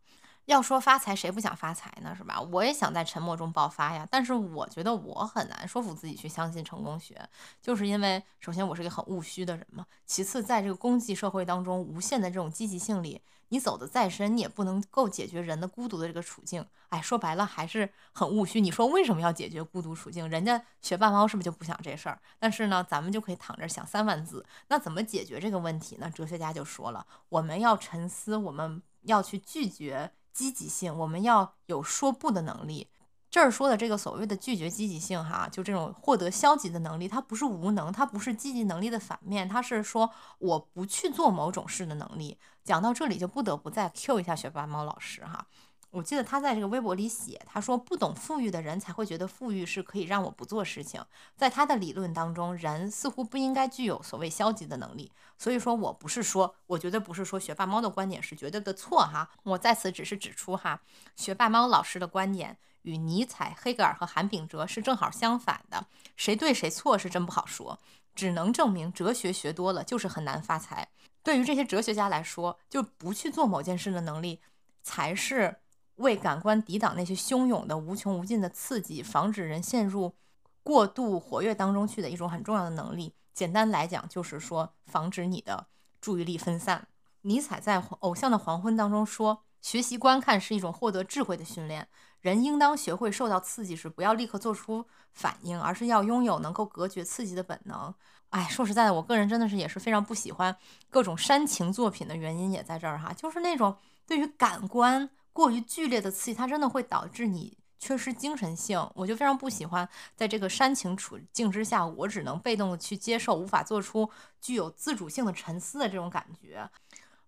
[0.46, 2.14] 要说发财，谁不想发财呢？
[2.14, 2.38] 是吧？
[2.40, 4.06] 我也想在沉默中爆发呀。
[4.10, 7.26] 但是我觉得我很难说服自己去相信成功学，
[7.62, 9.86] 就是因为首先我是一个很务虚的人嘛。
[10.04, 16.66] 其次，在这个功绩社会当中，无限的这种积极性里，你走的再深，你也不能够解决人的孤独的这个处境。
[16.90, 18.60] 哎，说白了还是很务虚。
[18.60, 20.28] 你说为什么要解决孤独处境？
[20.28, 22.20] 人家学霸猫是不是就不想这事儿？
[22.38, 24.44] 但是呢，咱们就可以躺着想三万字。
[24.68, 26.10] 那怎么解决这个问题呢？
[26.10, 30.12] 哲学家就说了，我们要沉思，我们要去拒绝。
[30.34, 32.88] 积极性，我们要有说不的能力。
[33.30, 40.08] 这儿说的这个所谓的拒绝积极性，哈，就这种获得消极的能力，它不是无能，它不是积极能力的反面，它是说
[40.38, 42.38] 我不去做某种事的能力。
[42.62, 45.46] 讲到这里，就不得不再 Q 一下学霸猫老师，哈。
[45.94, 51.00] 我记得他在这个微博里写，他说不懂富裕的人才会觉得富裕是可以让我不做事情。
[51.36, 55.12] 在他的理论当中，人似乎不应该具有所谓消极的能力。
[55.38, 59.30] 所以说我不是说，我觉得不是说学霸猫的观点是绝对的错哈。
[59.44, 60.80] 我在此只是指出哈，
[61.14, 65.86] 学霸猫老师的观点与尼采、黑格尔和韩炳哲是正好相反的，
[66.16, 67.78] 谁对谁错是真不好说，
[68.16, 70.88] 只能证明哲学学多了就是很难发财。
[71.22, 74.40] 对于这些哲学家来说，就不去做某件事的能力
[74.82, 75.58] 才是。
[75.96, 80.14] 为感官抵挡那些汹涌的、无穷无尽的刺激，防止人陷入
[80.62, 83.14] 过度活跃当中去的一种很重要的能力。
[83.32, 85.66] 简单来讲，就是说防止你的
[86.00, 86.88] 注意力分散。
[87.22, 91.88] 尼采在《偶像的黄昏》当中说：“学习观看是一种获得智慧的训练，
[92.20, 97.94] 人应当学会受到刺激时不要立刻做出反应，而是要拥有能够隔绝刺激的本能。”
[98.30, 100.56] 哎，说实在的，我个人真的是也是非常不喜欢
[100.90, 103.76] 各种煽情作品的原因也在这儿哈，就是那种
[104.06, 105.08] 对于感官。
[105.34, 108.88] 过于剧烈的刺激，它真的会导致你缺失精神性。
[108.94, 114.08] 我就非常不喜欢在这个煽情处境之下，我只能被动的去接受，无法做出
[114.40, 116.66] 具有自主性的沉思的这种感觉。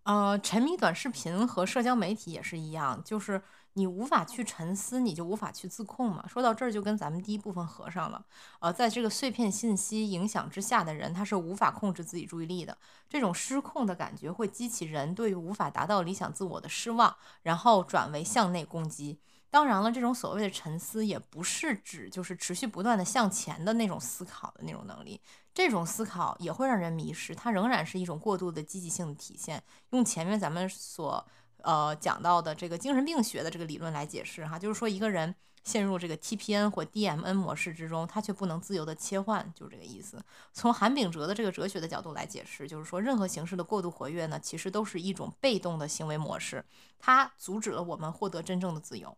[0.05, 3.43] 呃，沉迷短视频和社交媒体也是一样，就是
[3.79, 6.27] 你无法去沉思，你就无法去自控嘛。
[6.27, 8.25] 说到这儿，就跟咱们第一部分合上了。
[8.59, 12.77] 呃，在这个碎片信息影响之下的人，他是无法控制自己注意力的。
[13.07, 19.19] 这种失控的感觉会激起人对于无法达到理想自我的失望，然后转为向内攻击。
[19.51, 25.21] 当然了，这种所谓的沉思，也不是指就是持续不断的向前的那种思考的那种能力。
[25.53, 29.63] 这种思考也会让人迷失，它仍然是一种过度的积极性的体现。
[29.91, 31.23] 用前面咱们所。
[31.63, 35.35] 呃，讲到的这个精神病学的这个理论来解释哈，就是说一个人
[35.65, 40.23] 陷入这个 TPN 或 DMN 模式之中，他却不能自由的切换，就是这个意思。
[40.53, 46.65] 从韩炳哲的这个哲学的角度来解释，就是说任何形式的过度活跃呢，其实都是一种被动的行为模式，
[47.01, 49.17] 它阻止了我们获得真正的自由。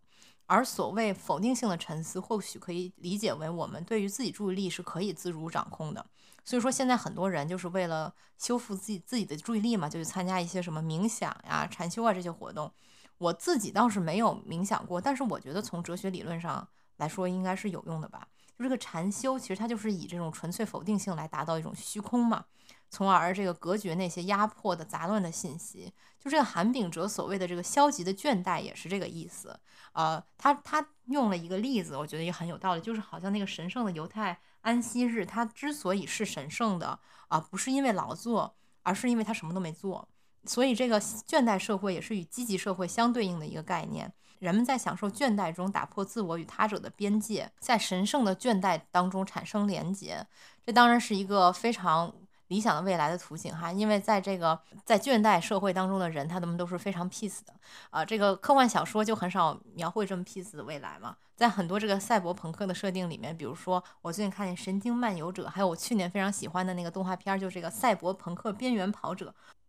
[0.49, 6.05] 而所谓否定性的沉思，或许可以理解为我们对于自己注意力是可以自主掌控的。
[6.42, 12.72] 所以说，现在很多人就是为了修复自己自己的注意力嘛，就去参加一些什么冥想呀、禅修啊这些活动。
[13.18, 18.26] 我自己倒是没有冥想过，但是我觉得从哲学理论上来说，应该是有用的吧。
[18.57, 22.42] 就这个禅修，其实它就是以这种纯粹否定性来达到一种虚空嘛。
[22.90, 29.61] 从而这个隔绝那些压迫的杂乱的信息，就这个韩炳哲所谓的这个消极的倦怠也是这个意思。
[29.99, 36.96] 呃，他他用了一个例子，我觉得也很有道理，就是好像那个神圣的犹太安息日，它之所以是神圣的
[37.26, 40.09] 啊，不是因为劳作，而是因为他什么都没做。
[40.44, 44.12] 所以这个倦怠社会也是与积极社会相对应的一个概念。
[44.38, 50.24] 人们在享受倦怠中打破自我与他者的边界，在神圣的倦怠当中产生连结。
[50.64, 52.14] 这当然是一个非常。
[52.49, 57.55] 理想的未来的图景哈，因为在这个在倦怠社会当中的人，他们都是非常 peace 的
[57.90, 58.05] 啊。
[58.05, 61.16] 这个科幻小说就很少描绘这么 peace 的未来嘛。
[61.36, 69.26] 在很多这个赛博朋克的设定里面，比如说我最近看见《神经漫游者》，还有我去年非常喜欢的那个动画片，就是这个《赛博朋克边缘跑者》。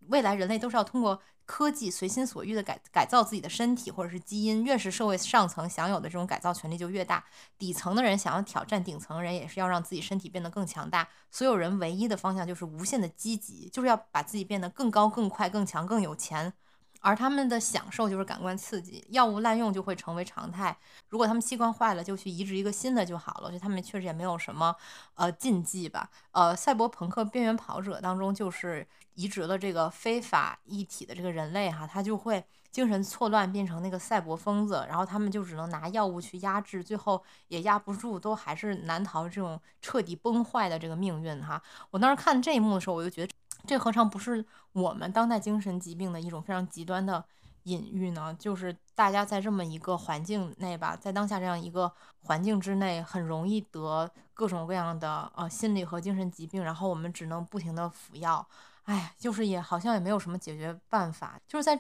[0.10, 7.24] 未来人类都是要通过科技随心所欲的改改造自己的身体或者是基因，越是社会上层享有的这种改造权利就越大。
[7.58, 11.08] 底层的人想要挑战顶层人，也是要让自己身体变得更强大。
[11.32, 16.54] 所有人唯一的方向就是无限的积极，就是要把自己变得更高、更快、更强、更有钱。
[17.00, 20.78] 而他们的享受就是感官刺激，药物滥用就会成为常态。
[21.08, 23.52] 如果他们器官坏了，就去移植一个新的就好了。
[23.52, 24.76] 就他们确实也没有什么
[25.16, 26.10] 呃禁忌吧。
[26.32, 28.86] 呃，赛博朋克边缘跑者当中就是
[29.16, 41.62] 移植了这个非法一体的这个人类哈，他就会精神错乱变成那个赛博疯子，然后他们就只能拿药物去压制，最后也压不住，都还是难逃这种彻底崩坏的这个命运哈。
[41.92, 43.34] 我当时看这一幕的时候，我就觉得。
[43.68, 47.24] 这何尝不是我们当代精神疾病的一种非常极端的
[47.64, 48.34] 隐喻呢？
[48.40, 51.92] 就是大家在这么一个环境内吧，在当下这样一个
[52.22, 58.48] 环境之内，很容易得各种各样的呃心理和精神疾病，然后我们只能不停的服药，
[58.86, 61.78] 哎，就是也好像也没有什么解决办法，就是在。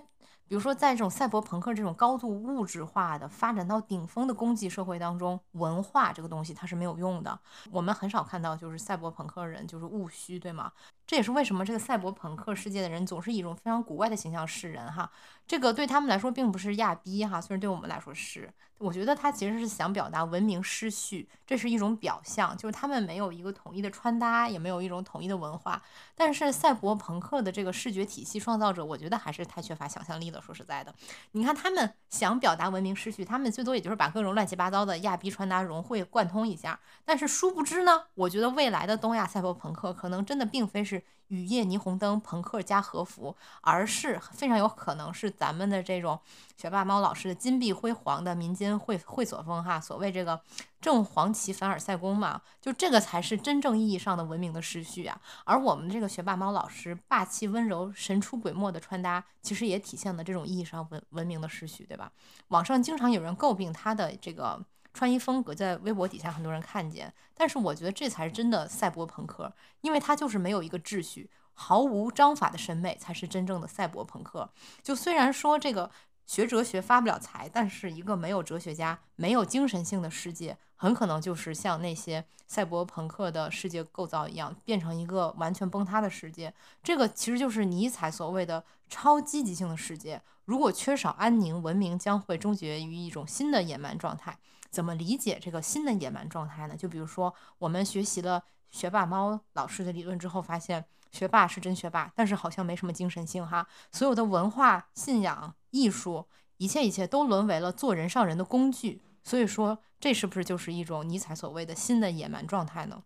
[0.49, 7.39] 比如说，在这种赛博朋克这种高度物质化的发展到顶峰的供给社会当中，文化这个东西它是没有用的。
[7.69, 10.71] 我们很少看到就是赛博朋克人就是务虚，对吗？
[11.09, 15.09] 这也是为什么这个赛博朋克世界的人总是以一种非常古怪的形象示人哈。
[15.47, 18.47] 这个对他们来说并不是亚逼哈，虽然对我们来说是。
[18.77, 25.81] 我觉得他其实是想表达文明失序，这是一种表象，就是他们没有一个统一的穿搭，也没有一种统一的文化。
[26.15, 30.41] 但是赛博朋克的这个视觉体系创造者，我觉得还是太缺乏想象力了。
[30.41, 30.95] 说实在的，
[31.33, 36.79] 你看他们想表达文明失序，他们最多也就是把各种乱七八糟的亚逼穿搭融会贯通一下。
[37.03, 40.98] 但是殊不知呢，我觉得未来的东亚赛博朋克可能真的并非是。
[41.27, 46.19] 雨夜霓虹灯朋克加和服，而是非常有可能是咱们的这种
[46.57, 49.79] 学霸猫老师的金碧辉煌的民间会会所风哈。
[49.79, 50.41] 所谓这个
[50.81, 55.21] 正黄旗凡尔赛宫嘛，就这个才是真正意义上的文明的失序啊。
[55.45, 62.11] 而我们这个学霸猫老师霸气温柔、神出鬼没的穿搭，其实也体现了这种意义上文文明的失序，对吧？
[62.47, 64.65] 网上经常有人诟病他的这个。
[64.93, 74.49] 穿衣风格在微博底下很多人看见，但是我觉得这才是真的赛博朋克，因为他就是没有一个秩序，毫无章法的审美才是真正的赛博朋克。
[74.81, 75.89] 就虽然说这个
[76.25, 86.53] 学哲学发不了财，但是一个没有哲学家、没有精神性的世界，很可能就是像那些赛博朋克的世界构造一样，变成一个完全崩塌的世界。
[86.83, 90.21] 这个其实就是尼采所谓的超积极性的世界。
[90.45, 94.37] 如果缺少安宁，文明将会终结于一种新的野蛮状态。
[94.69, 96.75] 怎么理解这个新的野蛮状态呢？
[96.75, 103.67] 就比如说，我们学习了学霸猫老师的理论之后，发现学霸是真学霸，但是好像没什么精神性哈。
[103.91, 109.01] 所有的文化、信仰、艺术，一切一切都沦为了做人上人的工具。
[109.23, 113.03] 所以说，这是不是就是一种尼采所谓的新的野蛮状态呢？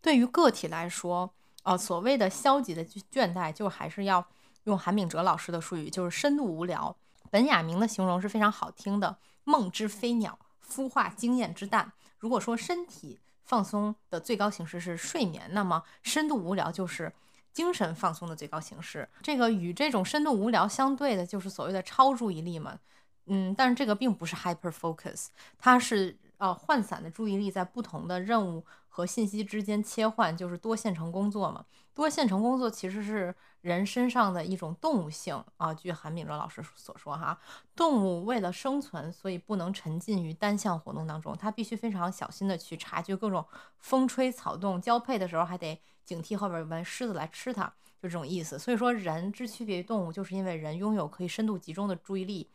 [0.00, 1.32] 对于个体来说，
[1.62, 4.26] 呃，所谓的消极的倦怠，就还是要
[4.64, 6.96] 用韩炳哲老师的术语，就是深度无聊。
[7.30, 9.18] 本雅明的形容是非常好听的，
[9.50, 11.92] 梦之飞鸟，孵化经验之蛋。
[12.18, 17.12] 如果说身体放松的最高形式是睡眠，那么深度无聊就是
[17.52, 19.08] 精神放松的最高形式。
[19.22, 22.78] 这个与这种深度无聊相对的，就是所谓的超注意力嘛。
[23.26, 25.26] 嗯，但是这个并不是 hyper focus，
[25.58, 31.64] 它是呃涣散的注意力在不同的任务和信息之间切换，就是多线程工作嘛。
[31.94, 35.72] 多线程工作其实是人身上的一种动物性啊。
[35.72, 37.38] 据韩炳哲老师所说，哈，
[37.74, 43.44] 动物为了生存，所以不能沉浸于单向活动当中，它必须非常小心的去察觉各种
[43.78, 47.64] 风吹草动，交配的时候还得警惕后边有没狮子来吃它，
[48.00, 48.58] 就这种意思。
[48.58, 52.48] 所以说，人之区别于动物，就是因为人拥有可以深度集中的注意力。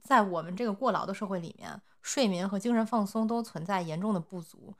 [0.00, 4.74] 在我们这个过劳的社会里面，睡眠和精神放松都存在严重的不足，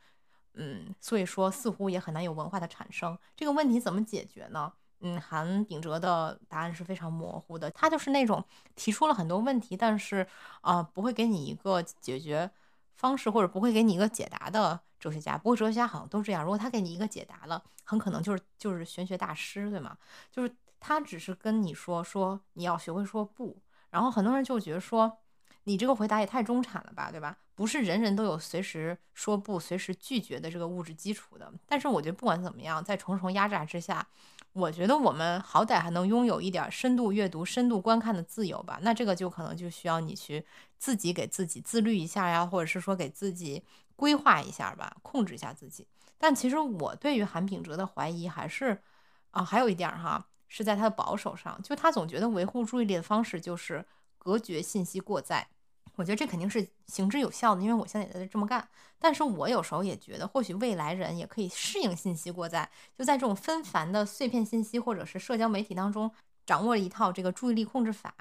[0.55, 3.19] 嗯，所以说似乎也很难有文化的产生。
[3.37, 4.73] 这个问题怎么解决呢？
[5.01, 8.43] 嗯，韩炳哲的答案是非常模糊的，他就是那种
[8.75, 10.27] 提出了很多问题，但是
[10.63, 12.51] 啊，不会给你一个解决
[12.95, 15.37] 方式，或者不会给你一个解答的哲学家。
[15.37, 19.99] 不过哲学家好像都这样，如果他给你一个解答了，很可能就是就是玄学大师，对吗？
[20.31, 23.61] 就是他只是跟你说说你要学会说不。
[23.91, 25.19] 然后很多人就觉得说，
[25.65, 27.37] 你这个回答也太中产了吧，对吧？
[27.55, 31.53] 不是人人都有随时说不、随时拒绝的这个物质基础的。
[31.67, 34.07] 但是我觉得不管怎么样，在重重压榨之下，
[34.53, 38.79] 我觉得我们好歹还能拥有一点深度阅读、深度观看的自由吧。
[38.83, 40.45] 那这个就可能就需要你去
[40.79, 43.63] 自己给自己自律一下呀，或者是说给自己
[43.97, 45.87] 规划一下吧，控制一下自己。
[46.19, 48.83] 但其实我对于韩炳哲的怀疑还是
[49.31, 50.27] 啊，还有一点哈。
[50.47, 53.85] 是在他的保守上，就他总觉得维护注意力的方式就是
[54.19, 55.49] 隔绝信息过载。
[55.97, 58.69] 我觉得这肯定是行之有效的，因为我现在也在这么干。
[58.99, 66.11] 但是我有时候也觉得，或许未来人也可以适应信息过载，就在这种纷繁的碎片信息或者是社交媒体当中，
[66.45, 68.15] 掌握了一套这个注意力控制法。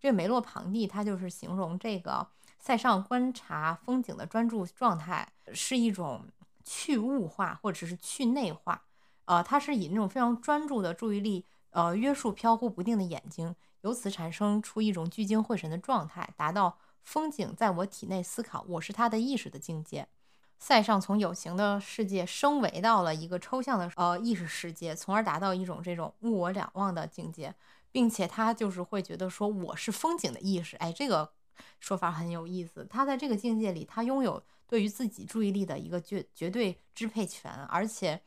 [0.00, 2.26] 这个梅洛庞蒂他就是形容这个
[2.58, 6.26] 塞尚观察风景的专注状态是一种
[6.64, 8.82] 去物化或者是去内化。
[9.26, 11.44] 呃，他是以那种非常专注的注意力。
[11.70, 20.08] 呃，约束飘忽不定的眼睛，由此产生出一种聚精会神的状态，达到风景在我体内思考，我是他的意识的境界。
[20.58, 27.54] 塞尚从有形的世界升维到了一个抽象的呃意识世界，从而达到一种这种物我两忘的境界，
[27.92, 31.30] 并且他就是会觉得说我是风景的意识，哎，这个
[31.78, 32.86] 说法很有意思。
[32.88, 38.20] 他在这个境界里，他拥有对于自己注意力的一个绝绝对支配权，而且。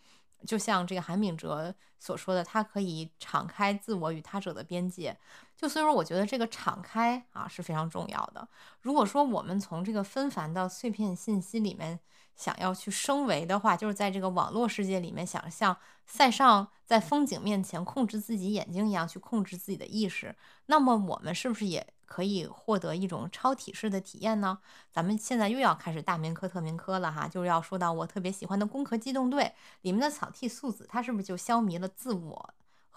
[0.46, 5.18] 就像这个韩炳哲所说的，他可以敞开自我与他者的边界。
[5.58, 8.48] 就所以说，我觉得这个敞开啊是非常重要的。
[8.82, 12.00] 如果说我们从这个纷繁的碎片信息里面
[12.36, 20.36] 想要去升维的话，就是在这个网络世界里面，想像塞尚在风景面前控制自己眼睛一样去控制自己的意识，
[20.68, 21.94] 那么我们是不是也？
[22.08, 24.60] 可以获得一种超体式的体验呢。
[24.94, 29.44] 咱们现在又要开始大民科特民科了哈，就是要说到我特别喜欢的《攻壳机动队》
[29.82, 32.54] 里面的草剃素子，它是不是就消弭了自我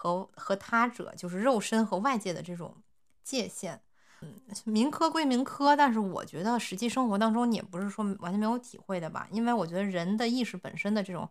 [0.09, 2.75] 和和他者，就是肉身和外界的这种
[3.23, 3.81] 界限？
[4.21, 4.33] 嗯，
[4.65, 9.27] 民科归民科，但是我觉得实际生活当中你也不是说完全没有体会的吧？
[9.31, 11.29] 因为我觉得人的意识本身的这种。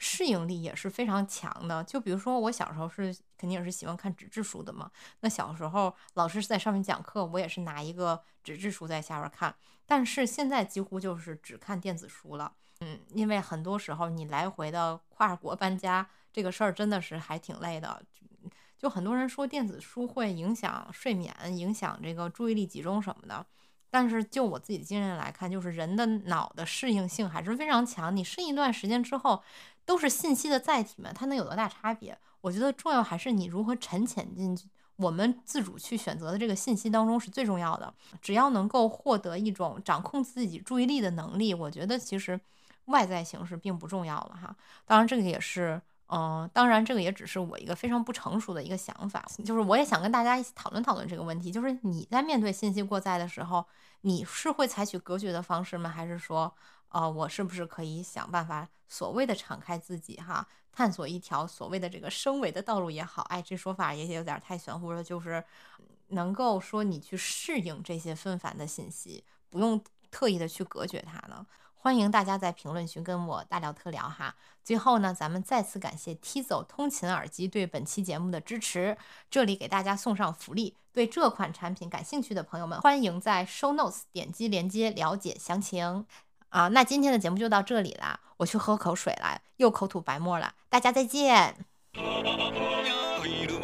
[0.00, 1.82] 适应力也是非常强的。
[1.82, 4.88] 就比如说，我小时候是肯定也是喜欢看纸质书的嘛。
[5.22, 9.52] 那小时候老师是在上面讲课，我也是拿一个纸质书在下边看。
[9.86, 12.52] 但是现在几乎就是只看电子书了。
[12.78, 16.08] 嗯，因为很多时候你来回的跨国搬家，
[16.38, 18.00] 这个事儿真的是还挺累的。
[18.78, 23.44] 就很多人说电子书会影响睡眠，影响这个注意力集中什么的。
[23.90, 28.14] 但是就我自己的经验来看，就是人的脑的适应性还是非常强。
[28.14, 29.42] 你适应一段时间之后。
[29.88, 32.14] 都是信息的载体嘛，它能有多大差别？
[32.42, 37.94] 我觉得重要还是你如何沉潜进去，我们自主去选择的这个信息当中是最重要的。
[38.20, 42.38] 只要能够获得一种掌控自己注意力的能力，我觉得其实
[42.84, 44.54] 外在形式并不重要了哈。
[44.84, 49.24] 当然，这个也是，嗯，当然这个也只是我一个非常不成熟的一个想法。
[49.44, 53.64] 就是我也想跟大家一起讨论讨论这个问题，就是你在面对信息过载的时候，
[54.02, 55.88] 你是会采取隔绝的方式吗？
[55.90, 56.52] 还是说？
[56.90, 65.44] 呃，我是不是可以想办法所谓的敞开自己哈，探索一条所谓的这个升维的道路也好，哎，这说法也有点太玄乎了，就是
[66.06, 69.78] 能够说你去适应这些纷繁的信息，不用
[70.10, 71.46] 特意的去隔绝它呢？
[71.80, 74.34] 欢迎大家在评论区跟我大聊特聊哈。
[74.64, 78.98] 最后呢，咱们再次感谢 Tizo 通勤耳机对本期节目的支持，
[79.30, 86.04] 这里给大家送上福利，对这款产品感兴趣的朋友们，欢迎在 Show Notes 点击链接了解详情。
[86.48, 91.56] 啊，那今天的节目就到这里了，我去喝口水了，又口吐白沫了，大家再见。